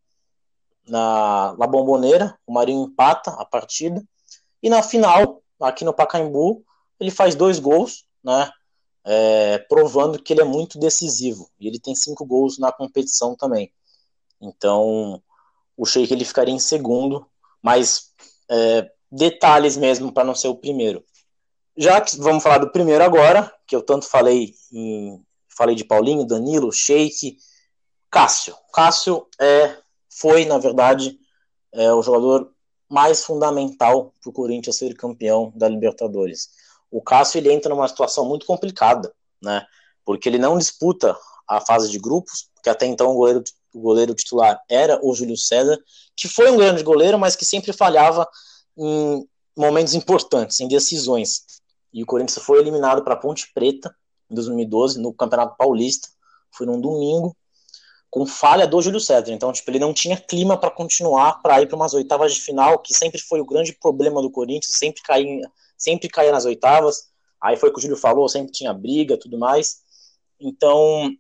[0.91, 4.03] na, na Bomboneira, o Marinho empata a partida,
[4.63, 6.65] e na final, aqui no Pacaembu,
[6.99, 8.51] ele faz dois gols, né?
[9.03, 11.51] É, provando que ele é muito decisivo.
[11.59, 13.73] E ele tem cinco gols na competição também.
[14.39, 15.23] Então,
[15.77, 17.27] o Sheik ele ficaria em segundo,
[17.63, 18.13] mas
[18.51, 21.03] é, detalhes mesmo para não ser o primeiro.
[21.75, 25.25] Já que vamos falar do primeiro agora, que eu tanto falei em,
[25.57, 27.39] falei de Paulinho, Danilo, Sheik,
[28.11, 28.55] Cássio.
[28.73, 29.79] Cássio é,
[30.11, 31.19] foi, na verdade,
[31.73, 32.53] é, o jogador
[32.89, 36.51] mais fundamental para o Corinthians ser campeão da Libertadores.
[36.91, 39.65] O Cássio ele entra numa situação muito complicada, né?
[40.05, 41.17] Porque ele não disputa
[41.49, 45.37] a fase de grupos, porque até então o goleiro, o goleiro titular era o Júlio
[45.37, 45.79] César,
[46.17, 48.29] que foi um grande goleiro, mas que sempre falhava
[48.77, 51.45] em momentos importantes, em decisões.
[51.93, 53.95] E o Corinthians foi eliminado para Ponte Preta
[54.29, 56.09] em 2012 no Campeonato Paulista.
[56.53, 57.37] Foi num domingo
[58.11, 59.33] com falha do Júlio César.
[59.33, 62.81] Então, tipo, ele não tinha clima para continuar para ir para umas oitavas de final,
[62.81, 67.09] que sempre foi o grande problema do Corinthians, sempre caía, sempre caía nas oitavas.
[67.41, 69.83] Aí foi o que o Júlio falou, sempre tinha briga, tudo mais.
[70.41, 71.11] Então,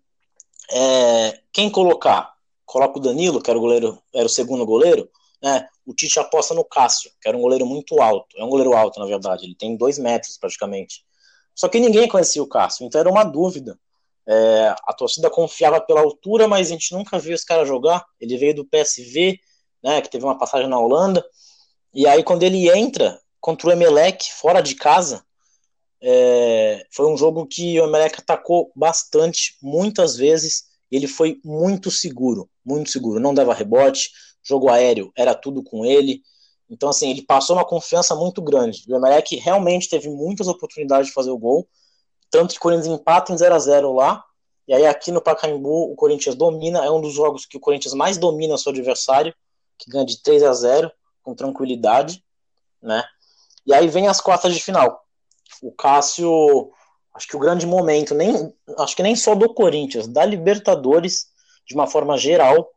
[0.70, 2.34] é, quem colocar?
[2.66, 5.08] Coloca o Danilo, que era o goleiro, era o segundo goleiro,
[5.42, 5.68] né?
[5.86, 8.36] O Tite aposta no Cássio, que era um goleiro muito alto.
[8.36, 9.44] É um goleiro alto, na verdade.
[9.44, 11.04] Ele tem dois metros praticamente.
[11.54, 13.78] Só que ninguém conhecia o Cássio, então era uma dúvida
[14.32, 18.06] é, a torcida confiava pela altura, mas a gente nunca viu esse cara jogar.
[18.20, 19.40] Ele veio do PSV,
[19.82, 21.24] né, que teve uma passagem na Holanda.
[21.92, 25.24] E aí, quando ele entra contra o Emelec, fora de casa,
[26.00, 30.66] é, foi um jogo que o Emelec atacou bastante, muitas vezes.
[30.92, 33.18] Ele foi muito seguro, muito seguro.
[33.18, 34.10] Não dava rebote,
[34.44, 36.22] jogo aéreo era tudo com ele.
[36.68, 38.84] Então, assim, ele passou uma confiança muito grande.
[38.88, 41.68] O Emelec realmente teve muitas oportunidades de fazer o gol
[42.30, 44.24] tanto que o Corinthians empata em 0 a 0 lá.
[44.68, 47.94] E aí aqui no Pacaembu o Corinthians domina, é um dos jogos que o Corinthians
[47.94, 49.34] mais domina seu adversário,
[49.78, 52.24] que ganha de 3 a 0 com tranquilidade,
[52.82, 53.04] né?
[53.66, 55.04] E aí vem as quartas de final.
[55.62, 56.70] O Cássio,
[57.14, 61.26] acho que o grande momento, nem acho que nem só do Corinthians, da Libertadores,
[61.66, 62.70] de uma forma geral,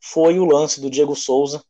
[0.00, 1.62] foi o lance do Diego Souza,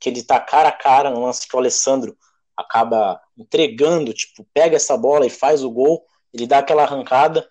[0.00, 2.16] que ele tá cara a cara no lance que o Alessandro
[2.56, 6.04] acaba entregando, tipo, pega essa bola e faz o gol.
[6.32, 7.48] Ele dá aquela arrancada,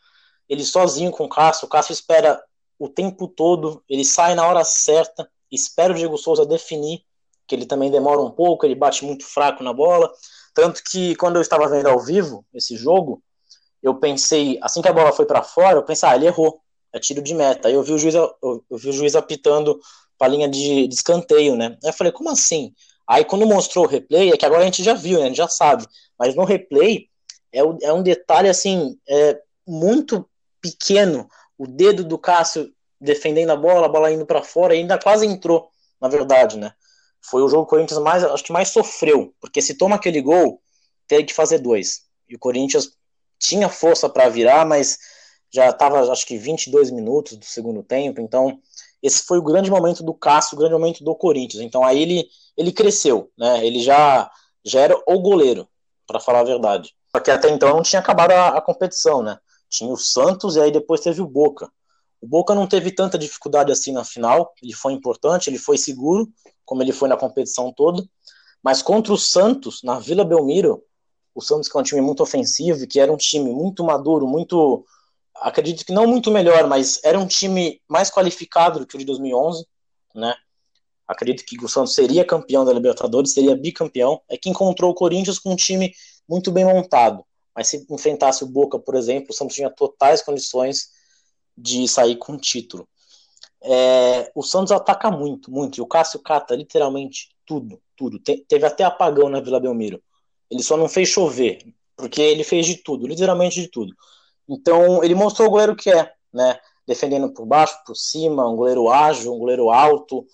[0.49, 2.41] ele sozinho com o Cássio, o Cássio espera
[2.77, 7.03] o tempo todo, ele sai na hora certa, espera o Diego Souza definir,
[7.47, 10.11] que ele também demora um pouco, ele bate muito fraco na bola.
[10.53, 13.21] Tanto que quando eu estava vendo ao vivo esse jogo,
[13.83, 16.61] eu pensei, assim que a bola foi para fora, eu pensei, ah, ele errou,
[16.93, 17.67] é tiro de meta.
[17.67, 19.79] Aí eu vi o juiz, eu, eu vi o juiz apitando
[20.17, 21.77] para a linha de, de, escanteio, né?
[21.83, 22.73] Aí eu falei, como assim?
[23.07, 25.25] Aí quando mostrou o replay, é que agora a gente já viu, né?
[25.25, 25.85] A gente já sabe.
[26.17, 27.09] Mas no replay,
[27.53, 30.27] é, é um detalhe assim é, muito
[30.61, 31.29] pequeno.
[31.57, 35.69] O dedo do Cássio defendendo a bola, a bola indo para fora, ainda quase entrou,
[35.99, 36.71] na verdade, né?
[37.19, 40.21] Foi o jogo que o Corinthians mais, acho que mais sofreu, porque se toma aquele
[40.21, 40.61] gol,
[41.07, 42.03] teve que fazer dois.
[42.29, 42.91] E o Corinthians
[43.39, 44.99] tinha força para virar, mas
[45.51, 48.59] já estava, acho que 22 minutos do segundo tempo, então
[49.01, 51.63] esse foi o grande momento do Cássio, o grande momento do Corinthians.
[51.63, 53.65] Então aí ele, ele cresceu, né?
[53.65, 54.29] Ele já,
[54.63, 55.67] já era o goleiro,
[56.05, 56.93] para falar a verdade.
[57.15, 59.37] Só que até então não tinha acabado a, a, competição, né?
[59.69, 61.69] Tinha o Santos e aí depois teve o Boca.
[62.21, 66.29] O Boca não teve tanta dificuldade assim na final, ele foi importante, ele foi seguro,
[66.63, 68.03] como ele foi na competição toda.
[68.63, 70.83] Mas contra o Santos, na Vila Belmiro,
[71.33, 74.85] o Santos que é um time muito ofensivo, que era um time muito maduro, muito
[75.35, 79.05] acredito que não muito melhor, mas era um time mais qualificado do que o de
[79.05, 79.65] 2011,
[80.15, 80.35] né?
[81.07, 84.21] Acredito que o Santos seria campeão da Libertadores, seria bicampeão.
[84.29, 85.91] É que encontrou o Corinthians com um time
[86.27, 87.25] muito bem montado.
[87.55, 90.89] Mas se enfrentasse o Boca, por exemplo, o Santos tinha totais condições
[91.57, 92.87] de sair com o título.
[93.63, 95.77] É, o Santos ataca muito, muito.
[95.77, 98.17] E o Cássio cata literalmente tudo, tudo.
[98.19, 100.01] Te, teve até apagão na Vila Belmiro.
[100.49, 101.63] Ele só não fez chover,
[101.95, 103.93] porque ele fez de tudo, literalmente de tudo.
[104.49, 106.59] Então, ele mostrou o goleiro que é, né?
[106.87, 110.25] Defendendo por baixo, por cima, um goleiro ágil, um goleiro alto.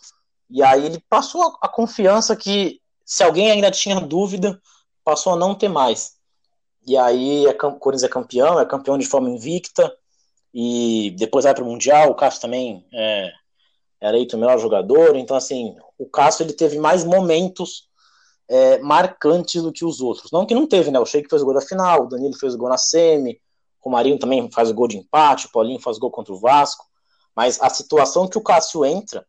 [0.50, 4.60] E aí ele passou a, confiança que, se alguém ainda tinha dúvida,
[5.08, 6.18] passou a não ter mais.
[6.86, 9.90] E aí é, o Corinthians é campeão, é campeão de forma invicta,
[10.54, 13.32] e depois vai para o Mundial, o Cássio também é,
[14.02, 17.88] é eleito o melhor jogador, então assim, o Cássio ele teve mais momentos
[18.50, 20.30] é, marcantes do que os outros.
[20.30, 21.00] Não que não teve, né?
[21.00, 23.40] O Sheik fez o gol da final, o Danilo fez o gol na semi,
[23.82, 26.40] o Marinho também faz o gol de empate, o Paulinho faz o gol contra o
[26.40, 26.86] Vasco.
[27.34, 29.26] Mas a situação que o Cássio entra,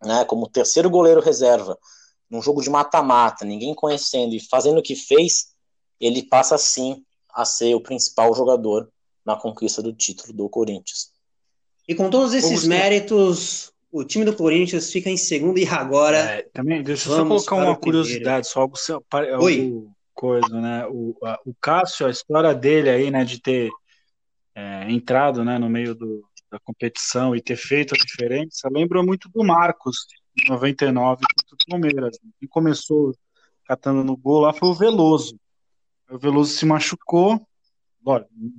[0.00, 1.76] né, como terceiro goleiro reserva,
[2.32, 5.52] num jogo de mata-mata, ninguém conhecendo e fazendo o que fez,
[6.00, 8.88] ele passa sim a ser o principal jogador
[9.24, 11.12] na conquista do título do Corinthians.
[11.86, 16.16] E com todos esses méritos, o time do Corinthians fica em segundo e agora.
[16.16, 18.76] É, também, deixa eu só colocar uma curiosidade, só algo,
[19.12, 20.86] algo coisa, né?
[20.86, 23.70] O, a, o Cássio, a história dele aí, né, de ter
[24.54, 29.28] é, entrado né, no meio do, da competição e ter feito a diferença, lembra muito
[29.28, 30.06] do Marcos,
[30.48, 32.18] 99, contra o Palmeiras.
[32.38, 33.14] Quem começou
[33.66, 35.38] catando no gol lá foi o Veloso.
[36.10, 37.46] O Veloso se machucou,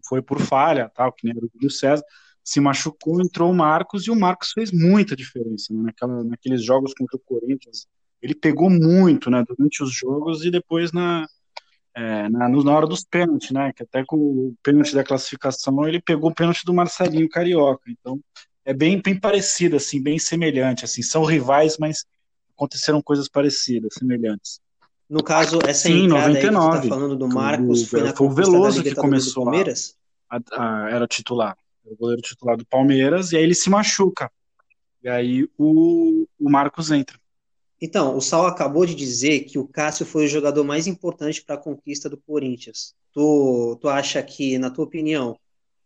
[0.08, 2.04] foi por falha, tal, que nem era o César,
[2.44, 5.84] se machucou, entrou o Marcos e o Marcos fez muita diferença né?
[5.84, 7.88] Naquela, naqueles jogos contra o Corinthians.
[8.22, 11.26] Ele pegou muito né, durante os jogos e depois na,
[11.96, 13.72] é, na, na hora dos pênaltis, né?
[13.74, 17.90] Que até com o pênalti da classificação ele pegou o pênalti do Marcelinho Carioca.
[17.90, 18.20] Então
[18.66, 20.86] é bem, bem parecido, assim, bem semelhante.
[20.86, 22.06] Assim, são rivais, mas
[22.56, 24.60] aconteceram coisas parecidas, semelhantes.
[25.10, 28.28] No caso, essa Sim, entrada 99, aí que tá falando do Marcos foi na foi
[28.28, 29.96] o Veloso que começou Palmeiras?
[30.30, 31.56] A, a, era titular
[31.86, 34.32] o goleiro titular do Palmeiras, e aí ele se machuca.
[35.04, 37.20] E aí o, o Marcos entra.
[37.82, 41.56] Então, o Sal acabou de dizer que o Cássio foi o jogador mais importante para
[41.56, 42.96] a conquista do Corinthians.
[43.12, 45.38] Tu, tu acha que, na tua opinião,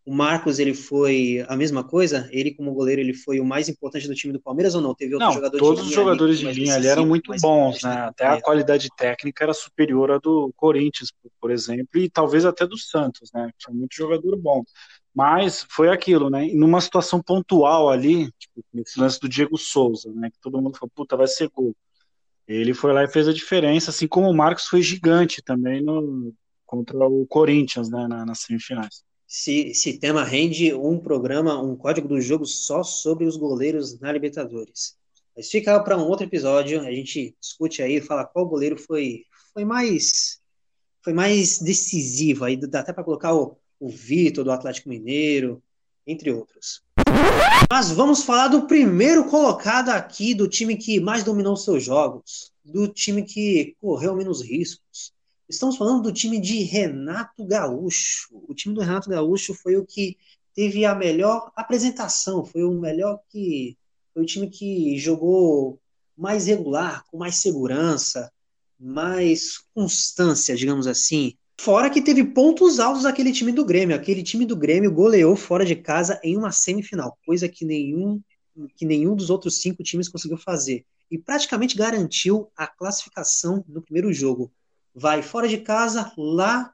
[0.08, 2.30] o Marcos ele foi a mesma coisa?
[2.32, 4.96] Ele como goleiro ele foi o mais importante do time do Palmeiras ou não?
[4.96, 7.92] Teve outro não, jogador todos os jogadores de linha ali eram muito bons, né?
[8.08, 12.78] Até a qualidade técnica era superior à do Corinthians, por exemplo, e talvez até do
[12.78, 13.52] Santos, né?
[13.58, 14.64] Tinha muito jogador bom.
[15.14, 16.48] Mas foi aquilo, né?
[16.54, 20.30] numa situação pontual ali, tipo, nesse lance do Diego Souza, né?
[20.32, 21.76] Que todo mundo falou, puta, vai ser gol.
[22.48, 26.34] Ele foi lá e fez a diferença, assim como o Marcos foi gigante também no,
[26.66, 28.08] contra o Corinthians, né?
[28.08, 29.06] Na, nas semifinais.
[29.28, 34.12] Se, esse tema rende um programa, um código do jogo só sobre os goleiros na
[34.12, 34.96] Libertadores.
[35.36, 39.66] Mas fica para um outro episódio, a gente discute aí, fala qual goleiro foi, foi
[39.66, 40.40] mais
[41.04, 45.64] foi mais decisivo, aí dá até para colocar o, o Vitor do Atlético Mineiro,
[46.06, 46.82] entre outros.
[47.70, 52.88] Mas vamos falar do primeiro colocado aqui, do time que mais dominou seus jogos, do
[52.88, 55.14] time que correu menos riscos,
[55.50, 58.28] Estamos falando do time de Renato Gaúcho.
[58.50, 60.18] O time do Renato Gaúcho foi o que
[60.54, 63.78] teve a melhor apresentação, foi o melhor que
[64.14, 65.80] foi o time que jogou
[66.18, 68.30] mais regular, com mais segurança,
[68.78, 71.34] mais constância, digamos assim.
[71.60, 73.96] Fora que teve pontos altos aquele time do Grêmio.
[73.96, 78.22] Aquele time do Grêmio goleou fora de casa em uma semifinal, coisa que nenhum,
[78.76, 80.86] que nenhum dos outros cinco times conseguiu fazer.
[81.10, 84.52] E praticamente garantiu a classificação no primeiro jogo
[84.98, 86.74] vai fora de casa, lá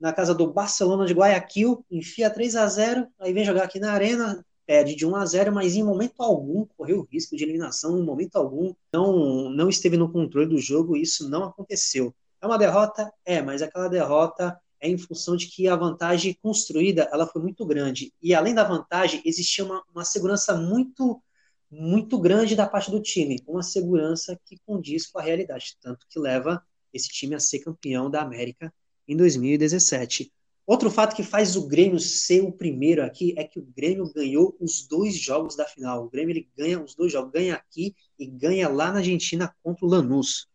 [0.00, 3.92] na casa do Barcelona de Guayaquil, enfia 3 a 0 aí vem jogar aqui na
[3.92, 8.02] Arena, perde de 1 a 0 mas em momento algum correu risco de eliminação, em
[8.02, 12.14] momento algum não, não esteve no controle do jogo, isso não aconteceu.
[12.40, 13.12] É uma derrota?
[13.22, 17.66] É, mas aquela derrota é em função de que a vantagem construída ela foi muito
[17.66, 18.14] grande.
[18.22, 21.22] E além da vantagem, existia uma, uma segurança muito
[21.70, 26.18] muito grande da parte do time, uma segurança que condiz com a realidade, tanto que
[26.18, 26.62] leva
[26.98, 28.72] esse time a ser campeão da América
[29.06, 30.30] em 2017.
[30.66, 34.54] Outro fato que faz o Grêmio ser o primeiro aqui é que o Grêmio ganhou
[34.60, 36.04] os dois jogos da final.
[36.04, 39.86] O Grêmio ele ganha os dois jogos, ganha aqui e ganha lá na Argentina contra
[39.86, 40.46] o Lanús.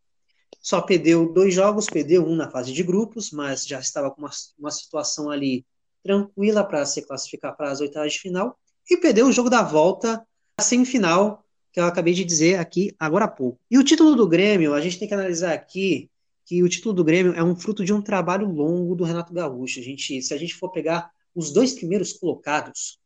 [0.62, 4.30] Só perdeu dois jogos, perdeu um na fase de grupos, mas já estava com uma,
[4.60, 5.66] uma situação ali
[6.04, 8.56] tranquila para se classificar para as oitavas de final.
[8.88, 10.24] E perdeu o jogo da volta,
[10.60, 13.60] a semifinal, que eu acabei de dizer aqui agora há pouco.
[13.70, 16.08] E o título do Grêmio, a gente tem que analisar aqui
[16.46, 19.80] que o título do Grêmio é um fruto de um trabalho longo do Renato Gaúcho.
[19.80, 23.00] A gente, se a gente for pegar os dois primeiros colocados,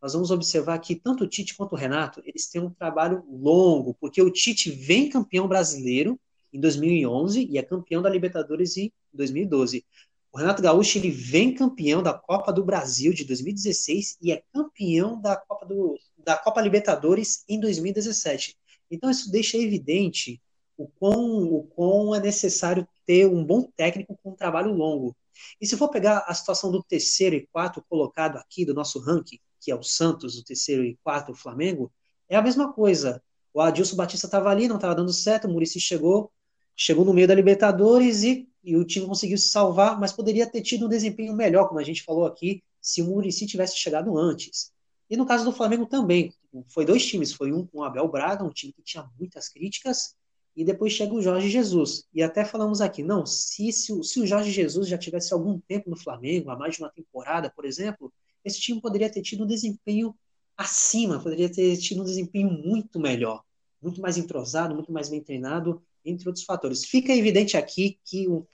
[0.00, 3.94] nós vamos observar que tanto o Tite quanto o Renato, eles têm um trabalho longo,
[3.94, 6.18] porque o Tite vem campeão brasileiro
[6.52, 9.84] em 2011 e é campeão da Libertadores em 2012.
[10.32, 15.20] O Renato Gaúcho ele vem campeão da Copa do Brasil de 2016 e é campeão
[15.20, 18.56] da Copa, do, da Copa Libertadores em 2017.
[18.90, 20.40] Então isso deixa evidente
[20.78, 25.14] o quão, o quão é necessário ter um bom técnico com um trabalho longo.
[25.60, 29.38] E se for pegar a situação do terceiro e quarto colocado aqui do nosso ranking,
[29.60, 31.92] que é o Santos, o terceiro e quarto, o Flamengo,
[32.28, 33.20] é a mesma coisa.
[33.52, 36.30] O Adilson Batista estava ali, não estava dando certo, o Murici chegou,
[36.76, 40.62] chegou no meio da Libertadores e, e, o time conseguiu se salvar, mas poderia ter
[40.62, 44.72] tido um desempenho melhor, como a gente falou aqui, se o Murici tivesse chegado antes.
[45.10, 46.32] E no caso do Flamengo também,
[46.68, 50.14] foi dois times, foi um com o Abel Braga, um time que tinha muitas críticas,
[50.58, 52.04] e depois chega o Jorge Jesus.
[52.12, 55.88] E até falamos aqui, não, se, se, se o Jorge Jesus já tivesse algum tempo
[55.88, 58.12] no Flamengo, há mais de uma temporada, por exemplo,
[58.44, 60.12] esse time poderia ter tido um desempenho
[60.56, 63.44] acima, poderia ter tido um desempenho muito melhor,
[63.80, 66.84] muito mais entrosado, muito mais bem treinado, entre outros fatores.
[66.84, 68.44] Fica evidente aqui que um,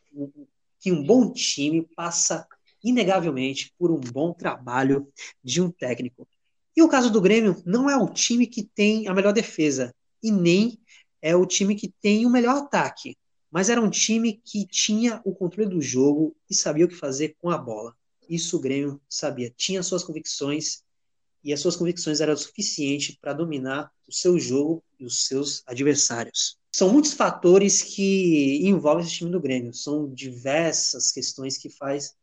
[0.79, 2.47] que um bom time passa
[2.83, 5.09] inegavelmente por um bom trabalho
[5.43, 6.29] de um técnico.
[6.77, 10.31] E o caso do Grêmio não é o time que tem a melhor defesa e
[10.31, 10.79] nem
[11.25, 13.17] é o time que tem o melhor ataque,
[13.51, 17.35] mas era um time que tinha o controle do jogo e sabia o que fazer
[17.41, 17.97] com a bola.
[18.29, 20.83] Isso o Grêmio sabia, tinha suas convicções
[21.43, 26.59] e as suas convicções eram suficientes para dominar o seu jogo e os seus adversários.
[26.71, 32.15] São muitos fatores que envolvem esse time do Grêmio, são diversas questões que faz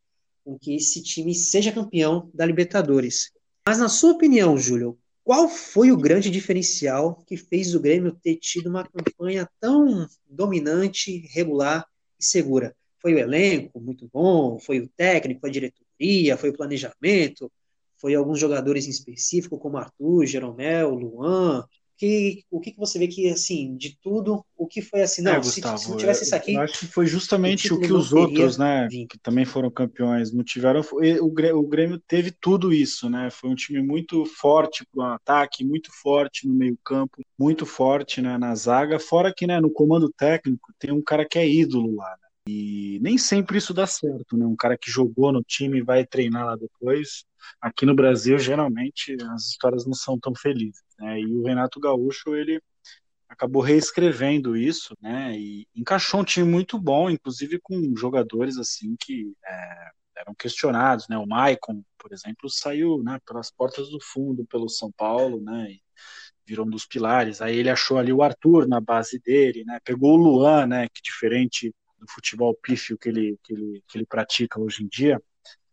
[0.46, 3.32] com que esse time seja campeão da Libertadores.
[3.66, 8.36] Mas na sua opinião, Júlio, qual foi o grande diferencial que fez o Grêmio ter
[8.38, 11.86] tido uma campanha tão dominante, regular
[12.20, 12.76] e segura?
[13.00, 14.60] Foi o elenco muito bom?
[14.60, 16.38] Foi o técnico, a diretoria?
[16.38, 17.52] Foi o planejamento?
[17.98, 21.68] Foi alguns jogadores em específico, como Arthur, Jeromel, Luan,
[22.02, 25.34] que, o que, que você vê que, assim, de tudo, o que foi assim, não,
[25.34, 26.56] é, se, Gustavo, se, não tivesse isso aqui...
[26.56, 29.06] Eu acho que foi justamente o, o que os outros, né, vir.
[29.06, 33.84] que também foram campeões, não tiveram, o Grêmio teve tudo isso, né, foi um time
[33.84, 38.98] muito forte para o ataque, muito forte no meio campo, muito forte, né, na zaga,
[38.98, 43.00] fora que, né, no comando técnico tem um cara que é ídolo lá, né, e
[43.00, 46.56] nem sempre isso dá certo, né, um cara que jogou no time vai treinar lá
[46.56, 47.26] depois,
[47.62, 50.82] aqui no Brasil, geralmente, as histórias não são tão felizes.
[51.02, 51.20] Né?
[51.20, 52.62] E o Renato Gaúcho, ele
[53.28, 55.36] acabou reescrevendo isso, né?
[55.38, 61.18] E encaixou um time muito bom, inclusive com jogadores assim que é, eram questionados, né?
[61.18, 65.72] O Maicon, por exemplo, saiu né, pelas portas do fundo pelo São Paulo, né?
[65.72, 65.82] E
[66.46, 67.42] virou um dos pilares.
[67.42, 69.80] Aí ele achou ali o Arthur na base dele, né?
[69.84, 70.88] Pegou o Luan, né?
[70.90, 75.22] Que diferente do futebol pífio que ele, que ele, que ele pratica hoje em dia,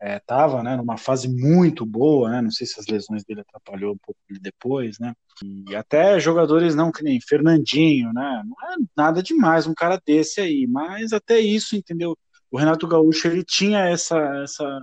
[0.00, 3.94] estava é, né, numa fase muito boa, né, não sei se as lesões dele atrapalhou
[3.94, 9.22] um pouco depois, né, e até jogadores não que nem Fernandinho, né, não é nada
[9.22, 12.16] demais um cara desse aí, mas até isso, entendeu?
[12.50, 14.80] O Renato Gaúcho ele tinha essa, essa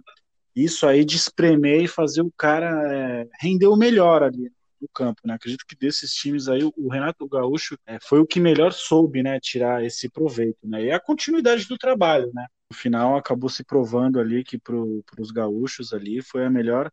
[0.55, 5.22] isso aí de espremer e fazer o cara é, render o melhor ali no campo,
[5.26, 5.34] né?
[5.34, 9.39] Acredito que desses times aí o Renato Gaúcho é, foi o que melhor soube, né,
[9.39, 10.86] tirar esse proveito, né?
[10.86, 12.45] E a continuidade do trabalho, né?
[12.70, 16.91] No final acabou se provando ali que para os gaúchos ali foi a melhor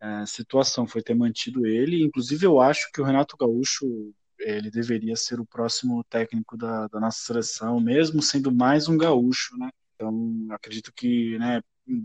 [0.00, 2.02] é, situação, foi ter mantido ele.
[2.02, 6.98] Inclusive eu acho que o Renato Gaúcho ele deveria ser o próximo técnico da, da
[6.98, 9.68] nossa seleção, mesmo sendo mais um gaúcho, né?
[9.94, 11.60] Então acredito que, né,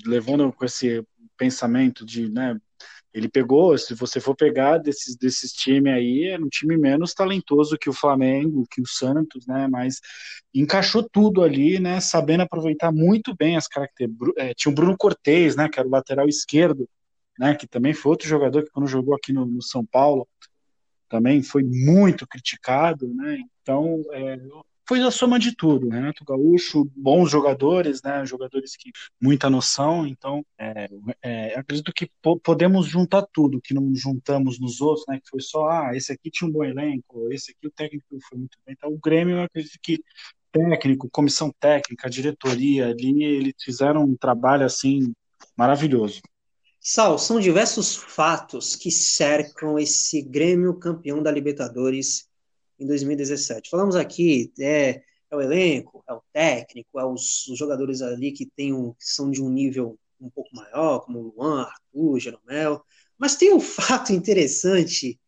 [0.06, 1.06] levando com esse
[1.38, 2.60] pensamento de, né,
[3.16, 7.78] ele pegou, se você for pegar desses, desses times aí, era um time menos talentoso
[7.78, 9.70] que o Flamengo, que o Santos, né?
[9.70, 10.02] Mas
[10.54, 12.02] encaixou tudo ali, né?
[12.02, 14.34] Sabendo aproveitar muito bem as características.
[14.36, 15.70] É, tinha o Bruno Cortez, né?
[15.70, 16.90] Que era o lateral esquerdo,
[17.40, 17.56] né?
[17.56, 20.28] Que também foi outro jogador que quando jogou aqui no, no São Paulo
[21.08, 23.38] também foi muito criticado, né?
[23.62, 24.38] Então, é,
[24.88, 25.90] foi a soma de tudo.
[25.90, 28.26] Renato Gaúcho, bons jogadores, né?
[28.26, 30.06] Jogadores que muita noção.
[30.06, 30.90] Então, é,
[31.22, 35.20] é, acredito que po podemos juntar tudo que não juntamos nos outros, né?
[35.20, 38.38] Que foi só, ah, esse aqui tinha um bom elenco, esse aqui o técnico foi
[38.38, 38.76] muito bem.
[38.78, 40.00] Então, o Grêmio, eu acredito que
[40.52, 45.14] técnico, comissão técnica, diretoria ali, eles fizeram um trabalho assim
[45.58, 46.22] maravilhoso.
[46.80, 52.30] Sal, são diversos fatos que cercam esse Grêmio campeão da Libertadores
[52.80, 53.70] em 2017.
[53.70, 58.46] Falamos aqui, é, é o elenco, é o técnico, é os, os jogadores ali que,
[58.46, 62.84] tem um, que são de um nível um pouco maior, como Luan, Arthur, Jeromel,
[63.18, 65.20] mas tem um fato interessante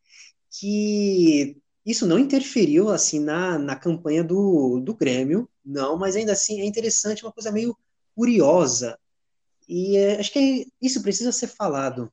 [0.49, 6.61] que isso não interferiu assim na, na campanha do, do Grêmio, não, mas ainda assim
[6.61, 7.78] é interessante, uma coisa meio
[8.15, 8.98] curiosa.
[9.68, 12.11] E é, acho que isso precisa ser falado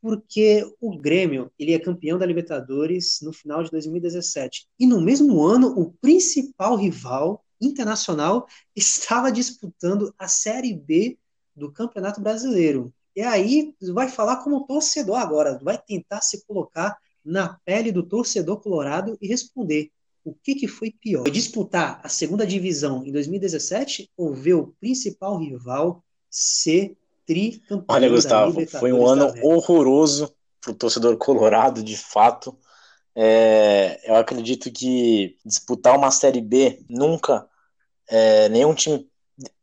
[0.00, 5.42] porque o Grêmio ele é campeão da Libertadores no final de 2017 e no mesmo
[5.42, 11.18] ano o principal rival internacional estava disputando a Série B
[11.54, 12.92] do Campeonato Brasileiro.
[13.16, 18.60] E aí vai falar como torcedor agora, vai tentar se colocar na pele do torcedor
[18.60, 19.90] colorado e responder
[20.24, 24.74] o que, que foi pior: foi disputar a segunda divisão em 2017 ou ver o
[24.80, 26.96] principal rival ser
[27.28, 27.84] tricampeão.
[27.86, 32.58] Olha, Gustavo, foi um ano horroroso para o torcedor colorado, de fato.
[33.14, 37.46] É, eu acredito que disputar uma Série B nunca,
[38.08, 39.06] é, nenhum time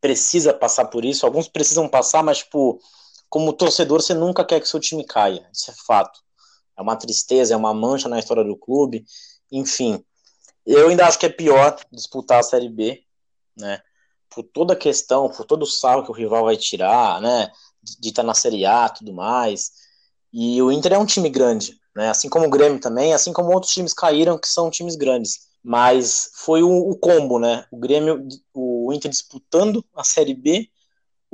[0.00, 1.26] precisa passar por isso.
[1.26, 2.80] Alguns precisam passar, mas, tipo,
[3.28, 5.48] como torcedor, você nunca quer que seu time caia.
[5.52, 6.20] Isso é fato.
[6.78, 9.04] É uma tristeza, é uma mancha na história do clube.
[9.50, 10.04] Enfim,
[10.64, 13.02] eu ainda acho que é pior disputar a Série B,
[13.56, 13.80] né?
[14.36, 17.50] Por toda a questão, por todo o sal que o rival vai tirar, né?
[17.98, 19.70] De estar tá na Série A tudo mais.
[20.30, 22.10] E o Inter é um time grande, né?
[22.10, 25.46] Assim como o Grêmio também, assim como outros times caíram que são times grandes.
[25.64, 27.64] Mas foi o, o combo, né?
[27.72, 30.68] O Grêmio, o Inter disputando a Série B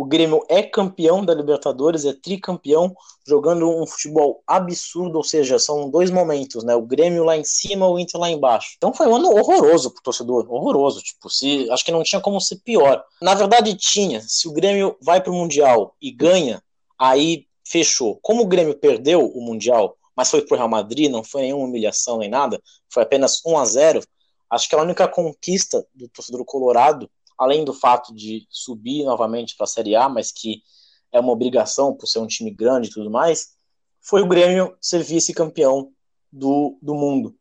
[0.02, 2.92] o Grêmio é campeão da Libertadores, é tricampeão,
[3.24, 6.74] jogando um futebol absurdo, ou seja, são dois momentos, né?
[6.74, 8.74] O Grêmio lá em cima, o Inter lá embaixo.
[8.76, 11.00] Então foi um ano horroroso pro torcedor, horroroso.
[11.00, 13.04] Tipo, se, acho que não tinha como ser pior.
[13.22, 14.20] Na verdade, tinha.
[14.22, 16.60] Se o Grêmio vai pro Mundial e ganha,
[16.98, 18.18] aí fechou.
[18.20, 22.18] Como o Grêmio perdeu o Mundial, mas foi pro Real Madrid, não foi nenhuma humilhação
[22.18, 22.60] nem nada,
[22.90, 24.02] foi apenas 1 a 0
[24.50, 27.08] acho que a única conquista do torcedor colorado
[27.38, 30.62] além do fato de subir novamente para a Série A, mas que
[31.10, 33.54] é uma obrigação por ser um time grande e tudo mais,
[34.00, 35.92] foi o Grêmio ser vice-campeão
[36.30, 37.36] do, do mundo.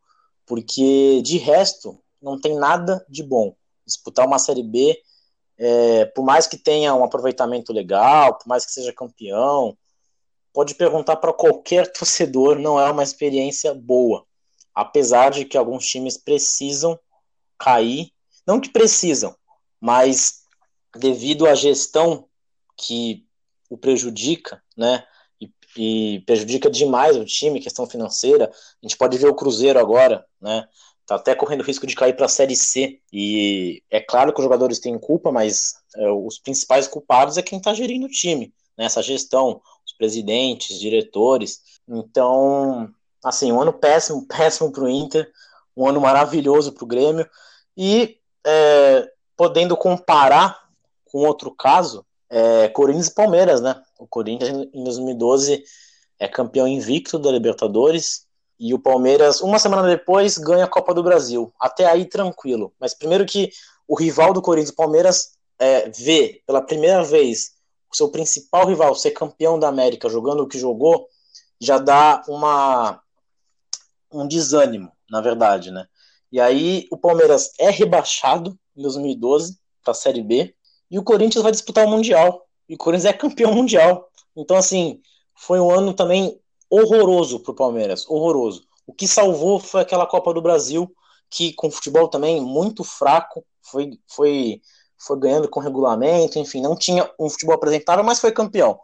[0.46, 3.56] Porque de resto, não tem nada de bom.
[3.86, 5.02] Disputar uma Série B,
[5.58, 9.78] é, por mais que tenha um aproveitamento legal, por mais que seja campeão,
[10.54, 14.26] pode perguntar para qualquer torcedor, não é uma experiência boa.
[14.74, 17.00] Apesar de que alguns times precisam
[17.58, 18.12] cair,
[18.46, 19.36] não que precisam,
[19.82, 20.44] mas
[20.96, 22.28] devido à gestão
[22.78, 23.26] que
[23.70, 25.04] o prejudica, né?
[25.40, 28.46] E, e, prejudica demais o time, questão financeira.
[28.52, 30.68] A gente pode ver o Cruzeiro agora, né?
[31.06, 33.00] Tá até correndo risco de cair para a Série C.
[33.12, 37.58] E é claro que os jogadores têm culpa, mas é, os principais culpados é quem
[37.58, 38.86] está gerindo o time, né?
[38.86, 41.62] Essa gestão, os presidentes, diretores.
[41.88, 42.94] Então,
[43.24, 45.32] assim, um ano péssimo, péssimo para o Inter,
[45.76, 47.28] um ano maravilhoso para o Grêmio.
[47.76, 50.70] E é, podendo comparar
[51.06, 53.82] com outro caso, é Corinthians e Palmeiras, né?
[53.98, 55.64] O Corinthians em 2012
[56.20, 58.28] é campeão invicto da Libertadores
[58.60, 61.52] e o Palmeiras, uma semana depois, ganha a Copa do Brasil.
[61.60, 62.72] Até aí, tranquilo.
[62.80, 63.50] Mas primeiro que
[63.88, 67.54] o rival do Corinthians, o Palmeiras, é, vê pela primeira vez
[67.92, 71.08] o seu principal rival ser campeão da América jogando o que jogou,
[71.60, 73.02] já dá uma
[74.14, 75.88] um desânimo, na verdade, né?
[76.32, 80.54] E aí o Palmeiras é rebaixado em 2012 para a Série B
[80.90, 82.46] e o Corinthians vai disputar o Mundial.
[82.68, 84.10] E o Corinthians é campeão mundial.
[84.36, 85.02] Então, assim,
[85.36, 86.40] foi um ano também
[86.70, 88.64] horroroso para o Palmeiras, horroroso.
[88.88, 90.90] O que salvou foi aquela Copa do Brasil,
[91.30, 94.62] que com futebol também muito fraco, foi, foi,
[94.98, 98.80] foi ganhando com regulamento, enfim, não tinha um futebol apresentável, mas foi campeão.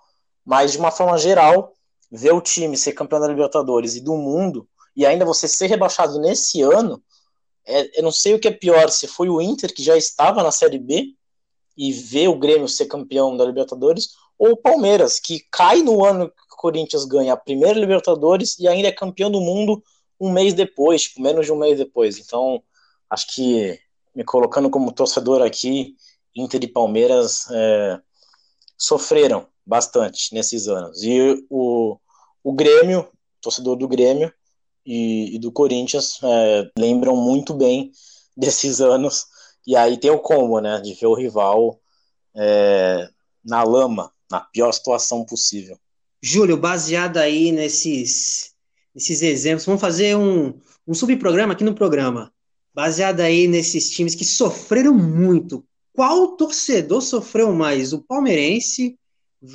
[0.45, 1.73] Mas, de uma forma geral,
[2.11, 6.19] ver o time ser campeão da Libertadores e do mundo, e ainda você ser rebaixado
[6.19, 7.01] nesse ano,
[7.67, 10.41] é, eu não sei o que é pior, se foi o Inter, que já estava
[10.41, 11.13] na Série B,
[11.77, 16.29] e vê o Grêmio ser campeão da Libertadores, ou o Palmeiras, que cai no ano
[16.29, 19.83] que o Corinthians ganha a primeira Libertadores e ainda é campeão do mundo
[20.19, 22.17] um mês depois, tipo, menos de um mês depois.
[22.17, 22.63] Então,
[23.09, 23.79] acho que
[24.15, 25.95] me colocando como torcedor aqui,
[26.35, 27.99] Inter e Palmeiras é,
[28.77, 31.03] sofreram bastante nesses anos.
[31.03, 31.99] E o,
[32.43, 33.07] o Grêmio,
[33.41, 34.33] torcedor do Grêmio,
[34.87, 37.91] e, e do Corinthians é, lembram muito bem
[38.35, 39.25] desses anos.
[39.67, 40.79] E aí tem o combo, né?
[40.79, 41.77] De ver o rival
[42.33, 43.09] é,
[43.43, 45.77] na lama, na pior situação possível.
[46.21, 48.53] Júlio, baseado aí nesses,
[48.95, 50.53] nesses exemplos, vamos fazer um,
[50.87, 52.31] um subprograma aqui no programa.
[52.73, 55.65] Baseado aí nesses times que sofreram muito.
[55.93, 57.91] Qual torcedor sofreu mais?
[57.91, 58.97] O palmeirense,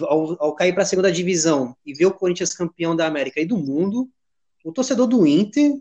[0.03, 3.47] ao, ao cair para a segunda divisão e ver o Corinthians campeão da América e
[3.47, 4.11] do mundo,
[4.65, 5.73] o torcedor do Inter,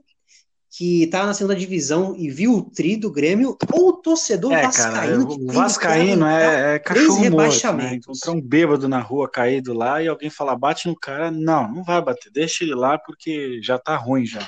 [0.70, 4.64] que tá na segunda divisão e viu o tri do Grêmio, ou o torcedor é,
[4.64, 5.28] vascaíno.
[5.28, 7.95] Cara, o vascaíno é, é cachorro morto, né?
[7.95, 11.30] Encontrar um bêbado na rua caído lá e alguém falar, bate no cara.
[11.30, 14.48] Não, não vai bater, deixa ele lá porque já tá ruim já.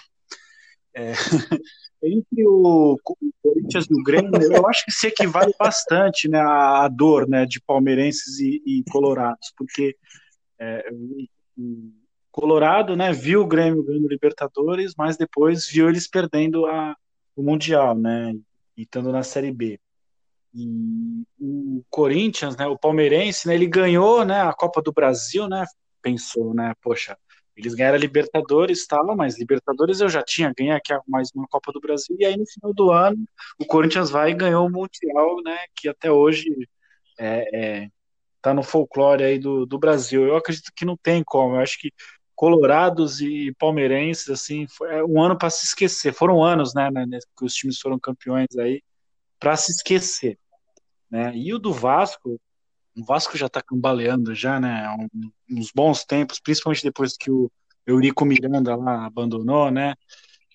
[0.95, 1.11] É,
[2.01, 2.97] entre o,
[3.41, 7.61] Corinthians e o Grêmio, eu acho que se equivale bastante né, a, dor né, de
[7.61, 9.95] palmeirenses e, e colorados, porque
[10.60, 10.89] é,
[12.34, 16.97] Colorado, né, viu o Grêmio ganhando Libertadores, mas depois viu eles perdendo a,
[17.35, 18.34] o Mundial, né,
[18.76, 19.80] e estando na Série B.
[20.51, 25.64] E o Corinthians, né, o palmeirense, né, ele ganhou, né, a Copa do Brasil, né,
[26.01, 27.15] pensou, né, poxa,
[27.55, 31.72] eles ganharam a Libertadores, tal, mas Libertadores eu já tinha, ganhei aqui mais uma Copa
[31.72, 33.27] do Brasil, e aí no final do ano
[33.60, 36.49] o Corinthians vai e ganhou o Mundial, né, que até hoje
[37.19, 37.89] é, é
[38.43, 40.27] tá no folclore aí do, do Brasil.
[40.27, 41.55] Eu acredito que não tem como.
[41.55, 41.93] Eu acho que
[42.35, 46.14] colorados e palmeirenses, assim, foi é um ano para se esquecer.
[46.14, 47.05] Foram anos, né, né,
[47.38, 48.81] que os times foram campeões aí
[49.39, 50.38] para se esquecer,
[51.10, 51.35] né?
[51.35, 52.39] E o do Vasco,
[52.95, 57.51] o Vasco já está cambaleando já, né, um, uns bons tempos, principalmente depois que o
[57.85, 59.95] Eurico Miranda lá abandonou, né?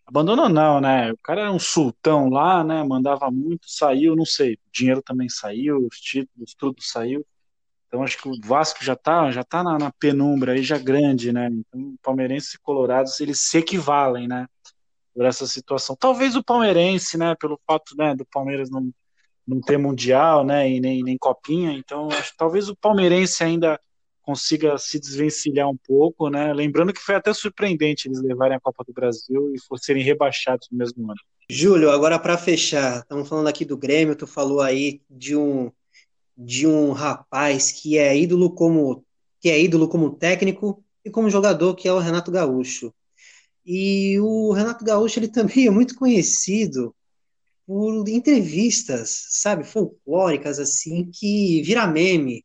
[0.07, 1.13] Abandonou não, né?
[1.13, 2.83] O cara era um sultão lá, né?
[2.83, 4.55] Mandava muito, saiu, não sei.
[4.55, 7.27] O dinheiro também saiu, os títulos, tudo saiu.
[7.89, 11.33] Então acho que o Vasco já está já tá na, na, penumbra aí já grande,
[11.33, 11.49] né?
[11.51, 14.47] Então palmeirense e colorados eles se equivalem, né?
[15.15, 15.97] Por essa situação.
[15.99, 17.35] Talvez o palmeirense, né?
[17.41, 18.93] Pelo fato né, do Palmeiras não,
[19.47, 20.71] não ter mundial, né?
[20.71, 21.73] E nem, nem copinha.
[21.73, 23.81] Então acho que talvez o palmeirense ainda
[24.21, 26.53] consiga se desvencilhar um pouco, né?
[26.53, 30.77] Lembrando que foi até surpreendente eles levarem a Copa do Brasil e serem rebaixados no
[30.77, 31.21] mesmo ano.
[31.51, 35.73] Júlio, agora para fechar, estamos falando aqui do Grêmio, tu falou aí de um
[36.39, 39.05] de um rapaz que é ídolo como
[39.41, 42.95] que é ídolo como técnico e como jogador, que é o Renato Gaúcho.
[43.65, 46.95] E o Renato Gaúcho ele também é muito conhecido
[47.67, 52.45] por entrevistas, sabe, folclóricas assim, que vira meme.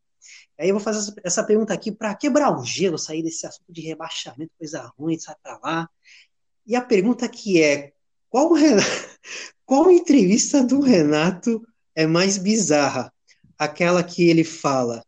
[0.60, 3.82] Aí eu vou fazer essa pergunta aqui para quebrar o gelo, sair desse assunto de
[3.82, 5.90] rebaixamento, coisa ruim, sai para lá.
[6.66, 7.94] E a pergunta que é,
[8.30, 8.52] qual,
[9.66, 11.66] qual entrevista do Renato
[11.96, 13.13] é mais bizarra?
[13.58, 15.04] Aquela que ele fala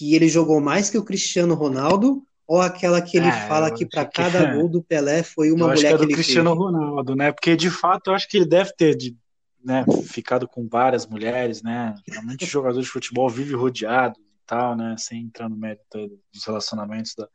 [0.00, 3.84] que ele jogou mais que o Cristiano Ronaldo ou aquela que ele é, fala que
[3.84, 4.52] para cada que...
[4.58, 6.62] gol do Pelé foi uma eu mulher que, é do ele Cristiano teve.
[6.62, 7.30] Ronaldo, né?
[7.30, 9.16] Porque de fato eu acho que ele deve ter de,
[9.64, 11.94] né, ficado com várias mulheres, né?
[12.08, 14.96] Geralmente jogador de futebol vive rodeado e tal, né?
[14.98, 17.28] Sem entrar no mérito dos relacionamentos da,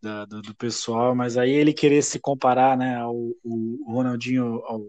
[0.00, 4.76] da, do, do, pessoal, mas aí ele querer se comparar, né, ao, ao Ronaldinho, ao,
[4.76, 4.88] ao,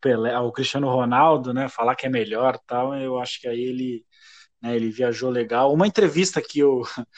[0.00, 4.04] Pelé, ao Cristiano Ronaldo, né, falar que é melhor, tal, eu acho que aí ele
[4.64, 5.72] né, ele viajou legal.
[5.72, 6.82] Uma entrevista que eu,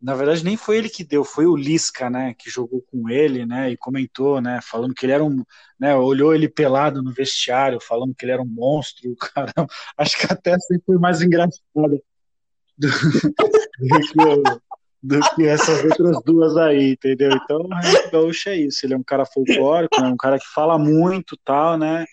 [0.00, 3.44] na verdade, nem foi ele que deu, foi o Lisca, né, que jogou com ele,
[3.44, 5.44] né, e comentou, né, falando que ele era um,
[5.78, 9.52] né, olhou ele pelado no vestiário, falando que ele era um monstro, cara,
[9.98, 12.02] acho que até assim foi mais engraçado
[12.78, 14.60] do, do, que,
[15.06, 17.30] do que essas outras duas aí, entendeu?
[17.32, 20.76] Então, o Gaúcho é isso, ele é um cara folclórico, né, um cara que fala
[20.76, 22.04] muito, tal, né,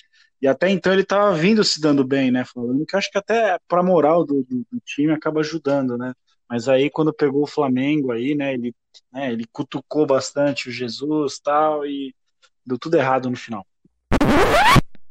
[0.44, 2.44] e até então ele estava vindo se dando bem, né?
[2.44, 6.14] Falando que acho que até para a moral do, do, do, time acaba ajudando, né?
[6.50, 8.54] Mas aí quando pegou o Flamengo aí, né?
[8.54, 8.76] Ele,
[9.10, 12.14] né, ele cutucou bastante o Jesus tal e
[12.66, 13.66] deu tudo errado no final.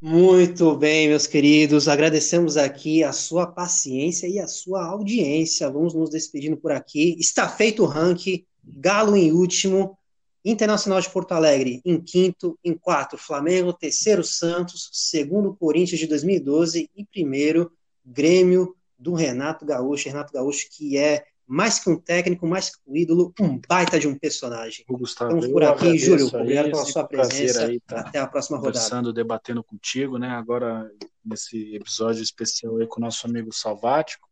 [0.05, 1.87] Muito bem, meus queridos.
[1.87, 5.71] Agradecemos aqui a sua paciência e a sua audiência.
[5.71, 7.15] Vamos nos despedindo por aqui.
[7.21, 8.45] Está feito o ranking.
[8.65, 9.97] Galo em último.
[10.45, 16.91] Internacional de Porto Alegre em quinto, em quatro, Flamengo, terceiro, Santos, segundo, Corinthians de 2012
[16.97, 17.71] e primeiro,
[18.05, 20.09] Grêmio do Renato Gaúcho.
[20.09, 24.09] Renato Gaúcho, que é mais que um técnico, mais que um ídolo, um baita de
[24.09, 24.87] um personagem.
[24.89, 26.27] Gustavo, Estamos por aqui, Júlio.
[26.29, 27.67] Obrigado pela sua presença.
[27.67, 28.79] Aí, tá Até a próxima rodada.
[28.79, 30.31] Conversando, debatendo contigo, né?
[30.31, 30.91] Agora,
[31.23, 34.27] nesse episódio especial aí com o nosso amigo Salvático.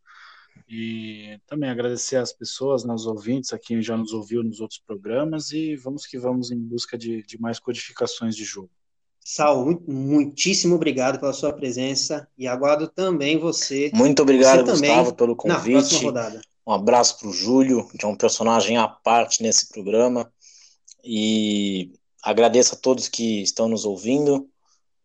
[0.66, 5.50] E também agradecer às pessoas, né, ouvintes, a quem já nos ouviu nos outros programas,
[5.52, 8.70] e vamos que vamos em busca de, de mais codificações de jogo.
[9.22, 13.90] Sal, muitíssimo obrigado pela sua presença e aguardo também você.
[13.94, 16.06] Muito obrigado, você Gustavo, pelo convite.
[16.70, 20.32] Um abraço para o Júlio, que é um personagem à parte nesse programa.
[21.02, 21.90] E
[22.22, 24.48] agradeço a todos que estão nos ouvindo.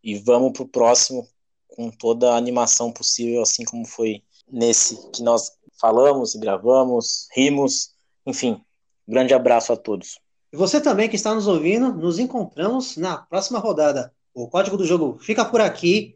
[0.04, 1.28] E vamos para o próximo
[1.70, 7.96] com toda a animação possível, assim como foi nesse que nós falamos, gravamos, rimos,
[8.28, 8.62] enfim.
[9.08, 10.20] Grande abraço a todos.
[10.54, 14.14] E você também que está nos ouvindo, nos encontramos na próxima rodada.
[14.36, 16.14] O código do jogo fica por aqui.